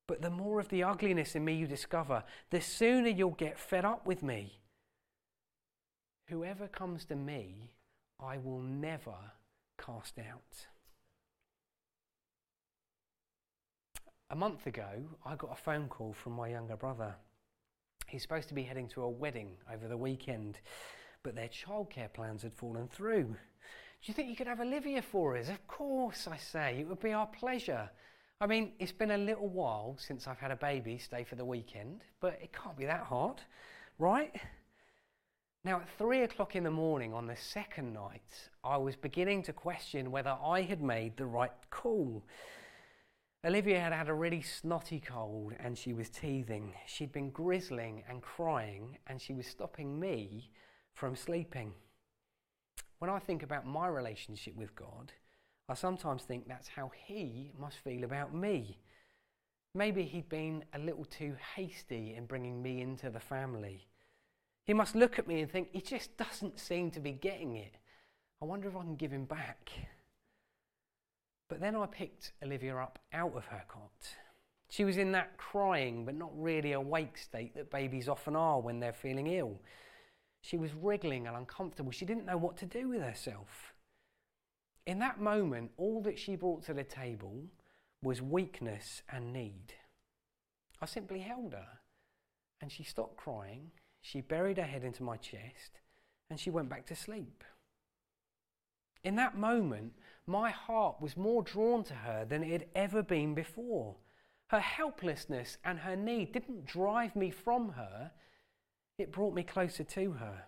But 0.06 0.20
the 0.20 0.30
more 0.30 0.60
of 0.60 0.68
the 0.68 0.82
ugliness 0.82 1.34
in 1.34 1.44
me 1.44 1.54
you 1.54 1.66
discover, 1.66 2.24
the 2.50 2.60
sooner 2.60 3.08
you'll 3.08 3.30
get 3.30 3.58
fed 3.58 3.84
up 3.84 4.06
with 4.06 4.22
me. 4.22 4.60
Whoever 6.28 6.68
comes 6.68 7.04
to 7.06 7.16
me, 7.16 7.70
I 8.20 8.38
will 8.38 8.60
never 8.60 9.16
cast 9.78 10.18
out. 10.18 10.66
A 14.30 14.36
month 14.36 14.66
ago, 14.66 14.88
I 15.24 15.36
got 15.36 15.52
a 15.52 15.62
phone 15.62 15.88
call 15.88 16.12
from 16.12 16.32
my 16.32 16.48
younger 16.48 16.76
brother. 16.76 17.14
He's 18.08 18.22
supposed 18.22 18.48
to 18.48 18.54
be 18.54 18.62
heading 18.62 18.88
to 18.88 19.02
a 19.02 19.08
wedding 19.08 19.52
over 19.72 19.86
the 19.86 19.96
weekend, 19.96 20.60
but 21.22 21.34
their 21.34 21.48
childcare 21.48 22.12
plans 22.12 22.42
had 22.42 22.54
fallen 22.54 22.88
through. 22.88 23.24
Do 23.24 23.36
you 24.10 24.14
think 24.14 24.28
you 24.28 24.36
could 24.36 24.46
have 24.46 24.60
Olivia 24.60 25.02
for 25.02 25.36
us? 25.36 25.48
Of 25.48 25.66
course, 25.66 26.26
I 26.26 26.36
say. 26.36 26.78
It 26.80 26.88
would 26.88 27.00
be 27.00 27.12
our 27.12 27.26
pleasure. 27.26 27.90
I 28.40 28.46
mean, 28.46 28.72
it's 28.78 28.92
been 28.92 29.12
a 29.12 29.18
little 29.18 29.48
while 29.48 29.96
since 29.98 30.26
I've 30.26 30.38
had 30.38 30.50
a 30.50 30.56
baby 30.56 30.98
stay 30.98 31.24
for 31.24 31.36
the 31.36 31.44
weekend, 31.44 32.02
but 32.20 32.38
it 32.42 32.52
can't 32.52 32.76
be 32.76 32.84
that 32.84 33.04
hard, 33.04 33.40
right? 33.98 34.34
Now, 35.64 35.76
at 35.80 35.88
three 35.96 36.22
o'clock 36.22 36.56
in 36.56 36.64
the 36.64 36.70
morning 36.70 37.14
on 37.14 37.26
the 37.26 37.36
second 37.36 37.94
night, 37.94 38.50
I 38.62 38.76
was 38.76 38.96
beginning 38.96 39.44
to 39.44 39.52
question 39.52 40.10
whether 40.10 40.36
I 40.44 40.60
had 40.62 40.82
made 40.82 41.16
the 41.16 41.24
right 41.26 41.52
call. 41.70 42.22
Olivia 43.46 43.80
had 43.80 43.92
had 43.92 44.08
a 44.08 44.14
really 44.14 44.42
snotty 44.42 45.00
cold 45.00 45.54
and 45.58 45.78
she 45.78 45.92
was 45.92 46.10
teething. 46.10 46.74
She'd 46.86 47.12
been 47.12 47.30
grizzling 47.30 48.02
and 48.08 48.20
crying, 48.20 48.98
and 49.06 49.20
she 49.20 49.32
was 49.32 49.46
stopping 49.46 49.98
me 49.98 50.50
from 50.92 51.16
sleeping. 51.16 51.72
When 52.98 53.10
I 53.10 53.18
think 53.18 53.42
about 53.42 53.66
my 53.66 53.86
relationship 53.86 54.56
with 54.56 54.74
God, 54.74 55.12
I 55.68 55.74
sometimes 55.74 56.22
think 56.22 56.46
that's 56.46 56.68
how 56.68 56.92
he 57.07 57.53
must 57.59 57.79
feel 57.79 58.05
about 58.05 58.35
me. 58.35 58.79
Maybe 59.74 60.05
he'd 60.05 60.29
been 60.29 60.64
a 60.74 60.79
little 60.79 61.05
too 61.05 61.35
hasty 61.57 62.14
in 62.16 62.27
bringing 62.27 62.62
me 62.62 62.81
into 62.81 63.11
the 63.11 63.20
family. 63.20 63.88
He 64.64 64.74
must 64.74 64.94
look 64.94 65.18
at 65.18 65.27
me 65.27 65.40
and 65.40 65.50
think, 65.50 65.68
he 65.72 65.81
just 65.81 66.16
doesn't 66.16 66.61
seem 66.61 66.90
to 66.92 67.00
be 67.00 67.12
getting 67.12 67.57
it. 67.57 67.74
I 68.40 68.44
wonder 68.44 68.68
if 68.68 68.77
I 68.77 68.81
can 68.81 68.96
give 68.96 69.12
him 69.12 69.24
back. 69.24 69.70
But 71.48 71.61
then 71.61 71.77
I 71.77 71.87
picked 71.87 72.33
Olivia 72.42 72.77
up 72.77 72.98
out 73.12 73.35
of 73.37 73.46
her 73.46 73.64
cot. 73.68 73.90
She 74.68 74.85
was 74.85 74.96
in 74.96 75.12
that 75.12 75.37
crying 75.37 76.05
but 76.05 76.14
not 76.14 76.31
really 76.35 76.72
awake 76.72 77.18
state 77.18 77.55
that 77.55 77.70
babies 77.70 78.09
often 78.09 78.37
are 78.37 78.61
when 78.61 78.81
they're 78.81 78.92
feeling 78.92 79.27
ill. 79.27 79.61
She 80.40 80.57
was 80.57 80.72
wriggling 80.74 81.27
and 81.27 81.37
uncomfortable. 81.37 81.90
She 81.90 82.05
didn't 82.05 82.27
know 82.27 82.37
what 82.37 82.57
to 82.59 82.66
do 82.66 82.88
with 82.88 83.03
herself. 83.03 83.73
In 84.86 84.98
that 84.98 85.20
moment, 85.20 85.70
all 85.76 86.02
that 86.02 86.18
she 86.18 86.36
brought 86.36 86.64
to 86.64 86.74
the 86.74 86.84
table 86.84 87.44
was 88.02 88.20
weakness 88.20 89.02
and 89.08 89.32
need. 89.32 89.74
I 90.80 90.86
simply 90.86 91.20
held 91.20 91.52
her, 91.54 91.78
and 92.60 92.70
she 92.70 92.84
stopped 92.84 93.16
crying. 93.16 93.70
She 94.02 94.20
buried 94.20 94.58
her 94.58 94.64
head 94.64 94.84
into 94.84 95.02
my 95.02 95.16
chest, 95.16 95.80
and 96.28 96.38
she 96.38 96.50
went 96.50 96.68
back 96.68 96.84
to 96.86 96.96
sleep. 96.96 97.42
In 99.02 99.16
that 99.16 99.36
moment, 99.36 99.94
my 100.26 100.50
heart 100.50 101.00
was 101.00 101.16
more 101.16 101.42
drawn 101.42 101.84
to 101.84 101.94
her 101.94 102.24
than 102.24 102.42
it 102.42 102.50
had 102.50 102.66
ever 102.74 103.02
been 103.02 103.34
before. 103.34 103.96
Her 104.48 104.60
helplessness 104.60 105.56
and 105.64 105.78
her 105.78 105.96
need 105.96 106.32
didn't 106.32 106.66
drive 106.66 107.16
me 107.16 107.30
from 107.30 107.70
her, 107.70 108.12
it 108.98 109.12
brought 109.12 109.34
me 109.34 109.42
closer 109.42 109.84
to 109.84 110.12
her. 110.12 110.44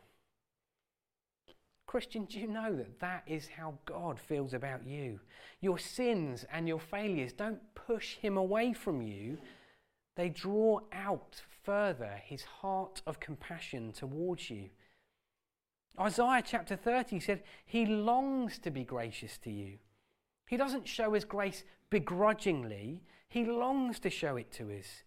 Christian, 1.87 2.25
do 2.25 2.41
you 2.41 2.49
know 2.49 2.75
that 2.75 2.99
that 2.99 3.23
is 3.27 3.49
how 3.49 3.79
God 3.85 4.19
feels 4.19 4.55
about 4.55 4.87
you? 4.87 5.21
Your 5.61 5.79
sins 5.79 6.45
and 6.53 6.67
your 6.67 6.81
failures 6.81 7.33
don't 7.33 7.61
push 7.75 8.17
him 8.17 8.37
away 8.37 8.73
from 8.73 9.03
you, 9.03 9.39
they 10.17 10.29
draw 10.29 10.81
out 10.93 11.41
further 11.63 12.21
his 12.25 12.43
heart 12.43 13.03
of 13.07 13.21
compassion 13.21 13.93
towards 13.93 14.51
you. 14.51 14.71
Isaiah 15.99 16.43
chapter 16.45 16.77
30 16.77 17.21
said, 17.21 17.43
He 17.65 17.87
longs 17.87 18.59
to 18.61 18.71
be 18.71 18.85
gracious 18.85 19.39
to 19.39 19.51
you. 19.51 19.79
He 20.49 20.57
doesn't 20.57 20.89
show 20.89 21.13
his 21.13 21.25
grace 21.25 21.65
begrudgingly, 21.91 23.03
he 23.29 23.45
longs 23.45 23.99
to 24.01 24.11
show 24.11 24.37
it 24.37 24.51
to 24.53 24.77
us. 24.77 25.05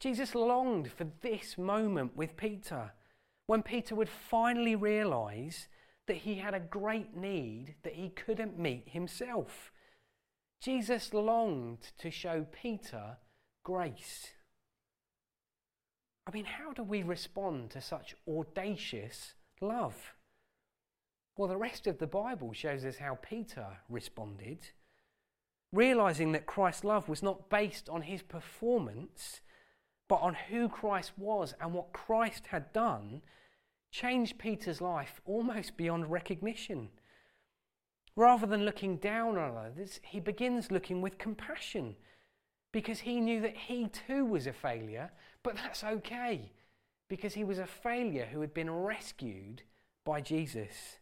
Jesus 0.00 0.34
longed 0.34 0.90
for 0.90 1.06
this 1.20 1.56
moment 1.56 2.16
with 2.16 2.36
Peter, 2.36 2.92
when 3.46 3.62
Peter 3.62 3.94
would 3.94 4.08
finally 4.08 4.74
realize 4.74 5.68
that 6.12 6.18
he 6.18 6.34
had 6.34 6.52
a 6.52 6.60
great 6.60 7.16
need 7.16 7.74
that 7.84 7.94
he 7.94 8.10
couldn't 8.10 8.58
meet 8.58 8.90
himself. 8.90 9.72
Jesus 10.60 11.14
longed 11.14 11.78
to 11.96 12.10
show 12.10 12.44
Peter 12.52 13.16
grace. 13.64 14.32
I 16.26 16.30
mean, 16.32 16.44
how 16.44 16.74
do 16.74 16.82
we 16.82 17.02
respond 17.02 17.70
to 17.70 17.80
such 17.80 18.14
audacious 18.28 19.32
love? 19.62 20.12
Well, 21.38 21.48
the 21.48 21.56
rest 21.56 21.86
of 21.86 21.96
the 21.96 22.06
Bible 22.06 22.52
shows 22.52 22.84
us 22.84 22.98
how 22.98 23.18
Peter 23.22 23.78
responded. 23.88 24.58
Realizing 25.72 26.32
that 26.32 26.44
Christ's 26.44 26.84
love 26.84 27.08
was 27.08 27.22
not 27.22 27.48
based 27.48 27.88
on 27.88 28.02
his 28.02 28.20
performance, 28.20 29.40
but 30.10 30.20
on 30.20 30.36
who 30.50 30.68
Christ 30.68 31.12
was 31.16 31.54
and 31.58 31.72
what 31.72 31.94
Christ 31.94 32.48
had 32.48 32.70
done, 32.74 33.22
changed 33.92 34.38
Peter's 34.38 34.80
life 34.80 35.20
almost 35.24 35.76
beyond 35.76 36.10
recognition. 36.10 36.88
Rather 38.16 38.46
than 38.46 38.64
looking 38.64 38.96
down 38.96 39.38
on 39.38 39.56
others, 39.56 40.00
he 40.02 40.18
begins 40.18 40.72
looking 40.72 41.00
with 41.00 41.18
compassion 41.18 41.94
because 42.72 43.00
he 43.00 43.20
knew 43.20 43.40
that 43.40 43.56
he 43.56 43.86
too 43.86 44.24
was 44.24 44.46
a 44.46 44.52
failure, 44.52 45.10
but 45.42 45.54
that's 45.54 45.84
okay 45.84 46.50
because 47.08 47.34
he 47.34 47.44
was 47.44 47.58
a 47.58 47.66
failure 47.66 48.26
who 48.32 48.40
had 48.40 48.54
been 48.54 48.70
rescued 48.70 49.62
by 50.04 50.20
Jesus. 50.20 50.98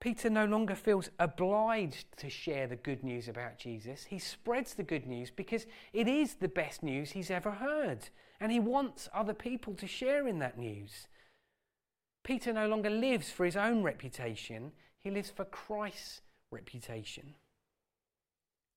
Peter 0.00 0.30
no 0.30 0.44
longer 0.44 0.74
feels 0.74 1.10
obliged 1.18 2.06
to 2.16 2.30
share 2.30 2.66
the 2.66 2.76
good 2.76 3.02
news 3.02 3.28
about 3.28 3.58
Jesus. 3.58 4.04
He 4.04 4.18
spreads 4.18 4.74
the 4.74 4.82
good 4.82 5.06
news 5.06 5.30
because 5.30 5.66
it 5.92 6.06
is 6.06 6.34
the 6.34 6.48
best 6.48 6.82
news 6.82 7.10
he's 7.10 7.30
ever 7.30 7.50
heard, 7.50 8.08
and 8.40 8.52
he 8.52 8.60
wants 8.60 9.08
other 9.14 9.34
people 9.34 9.74
to 9.74 9.86
share 9.86 10.26
in 10.26 10.38
that 10.40 10.58
news. 10.58 11.08
Peter 12.24 12.52
no 12.52 12.66
longer 12.66 12.90
lives 12.90 13.30
for 13.30 13.44
his 13.44 13.56
own 13.56 13.82
reputation, 13.82 14.72
he 14.98 15.10
lives 15.10 15.30
for 15.30 15.44
Christ's 15.44 16.22
reputation. 16.50 17.34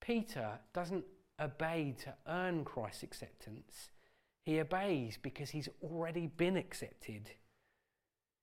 Peter 0.01 0.59
doesn't 0.73 1.05
obey 1.41 1.95
to 2.03 2.13
earn 2.27 2.63
Christ's 2.63 3.03
acceptance, 3.03 3.89
he 4.45 4.59
obeys 4.59 5.17
because 5.21 5.49
he's 5.49 5.69
already 5.83 6.27
been 6.27 6.57
accepted. 6.57 7.31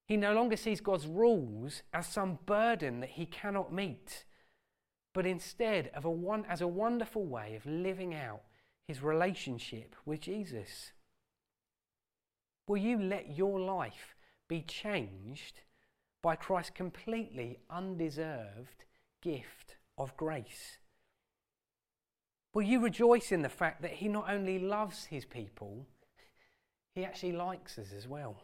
He 0.06 0.16
no 0.16 0.34
longer 0.34 0.56
sees 0.56 0.80
God's 0.80 1.06
rules 1.06 1.82
as 1.92 2.06
some 2.06 2.38
burden 2.46 3.00
that 3.00 3.10
he 3.10 3.26
cannot 3.26 3.72
meet, 3.72 4.24
but 5.12 5.26
instead 5.26 5.90
of 5.94 6.04
a 6.04 6.10
one, 6.10 6.44
as 6.48 6.60
a 6.60 6.68
wonderful 6.68 7.24
way 7.24 7.56
of 7.56 7.66
living 7.66 8.14
out 8.14 8.42
his 8.86 9.02
relationship 9.02 9.96
with 10.04 10.20
Jesus. 10.20 10.92
Will 12.66 12.76
you 12.76 12.98
let 13.00 13.36
your 13.36 13.60
life 13.60 14.14
be 14.48 14.62
changed 14.62 15.60
by 16.22 16.34
Christ's 16.36 16.70
completely 16.70 17.58
undeserved 17.70 18.84
gift 19.22 19.76
of 19.96 20.16
grace? 20.16 20.78
Will 22.52 22.62
you 22.62 22.80
rejoice 22.80 23.32
in 23.32 23.42
the 23.42 23.48
fact 23.48 23.82
that 23.82 23.92
he 23.92 24.08
not 24.08 24.30
only 24.30 24.58
loves 24.58 25.04
his 25.04 25.24
people, 25.24 25.86
he 26.94 27.04
actually 27.04 27.32
likes 27.32 27.78
us 27.78 27.92
as 27.92 28.08
well? 28.08 28.40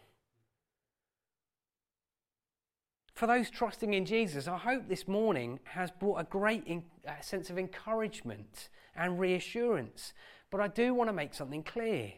For 3.14 3.26
those 3.26 3.50
trusting 3.50 3.94
in 3.94 4.04
Jesus, 4.04 4.48
I 4.48 4.58
hope 4.58 4.88
this 4.88 5.06
morning 5.06 5.60
has 5.64 5.90
brought 5.90 6.20
a 6.20 6.24
great 6.24 6.64
in, 6.66 6.84
uh, 7.06 7.20
sense 7.20 7.50
of 7.50 7.58
encouragement 7.58 8.68
and 8.94 9.18
reassurance. 9.18 10.12
But 10.50 10.60
I 10.60 10.68
do 10.68 10.94
want 10.94 11.08
to 11.08 11.12
make 11.12 11.34
something 11.34 11.62
clear. 11.62 12.12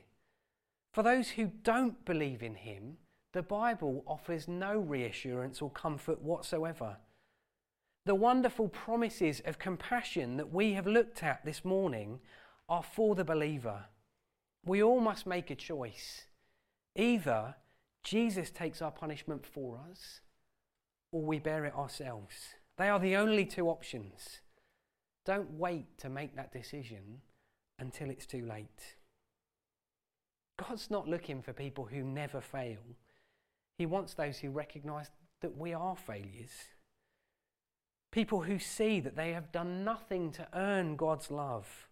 For 0.95 1.03
those 1.03 1.31
who 1.31 1.51
don't 1.65 2.05
believe 2.05 2.41
in 2.41 2.55
Him, 2.55 2.99
the 3.33 3.43
Bible 3.43 4.05
offers 4.07 4.47
no 4.47 4.79
reassurance 4.79 5.61
or 5.61 5.69
comfort 5.69 6.23
whatsoever. 6.23 6.99
The 8.07 8.15
wonderful 8.15 8.69
promises 8.69 9.43
of 9.45 9.59
compassion 9.59 10.37
that 10.37 10.53
we 10.53 10.75
have 10.75 10.87
looked 10.87 11.25
at 11.25 11.45
this 11.45 11.65
morning 11.65 12.21
are 12.69 12.85
for 12.85 13.17
the 13.17 13.25
believer. 13.25 13.87
We 14.65 14.85
all 14.85 15.01
must 15.01 15.27
make 15.27 15.51
a 15.51 15.57
choice. 15.57 16.27
Either 16.95 17.57
Jesus 18.05 18.51
takes 18.51 18.81
our 18.81 18.93
punishment 18.93 19.45
for 19.45 19.81
us, 19.91 20.21
or 21.11 21.23
we 21.23 21.41
bear 21.41 21.65
it 21.65 21.75
ourselves. 21.75 22.35
They 22.79 22.89
are 22.89 23.01
the 23.01 23.17
only 23.17 23.47
two 23.47 23.69
options. 23.69 24.43
Don't 25.27 25.59
wait 25.59 25.99
to 25.99 26.09
make 26.09 26.37
that 26.37 26.53
decision 26.53 27.23
until 27.81 28.11
it's 28.11 28.27
too 28.27 28.47
late. 28.47 28.95
God's 30.57 30.91
not 30.91 31.09
looking 31.09 31.43
for 31.43 31.53
people 31.53 31.87
who 31.87 32.03
never 32.03 32.41
fail. 32.41 32.79
He 33.79 33.87
wants 33.87 34.15
those 34.15 34.39
who 34.39 34.51
recognize 34.51 35.11
that 35.41 35.57
we 35.57 35.73
are 35.75 35.97
failures. 35.97 36.53
People 38.13 38.43
who 38.43 38.59
see 38.59 39.01
that 39.01 39.17
they 39.17 39.33
have 39.33 39.51
done 39.51 39.85
nothing 39.85 40.31
to 40.33 40.47
earn 40.55 40.97
God's 40.97 41.31
love. 41.31 41.89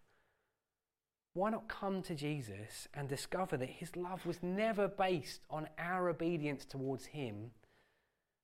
Why 1.33 1.49
not 1.49 1.67
come 1.67 2.01
to 2.03 2.15
Jesus 2.15 2.87
and 2.93 3.09
discover 3.09 3.57
that 3.57 3.69
his 3.69 3.95
love 3.95 4.25
was 4.25 4.41
never 4.41 4.87
based 4.87 5.41
on 5.49 5.67
our 5.77 6.09
obedience 6.09 6.63
towards 6.63 7.07
him? 7.07 7.51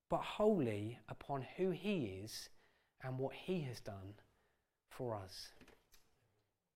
but 0.10 0.22
wholly 0.22 1.00
upon 1.08 1.46
who 1.58 1.70
He 1.70 2.22
is 2.24 2.50
and 3.02 3.18
what 3.18 3.34
He 3.34 3.62
has 3.62 3.80
done 3.80 4.16
for 4.90 5.16
us. 5.16 5.50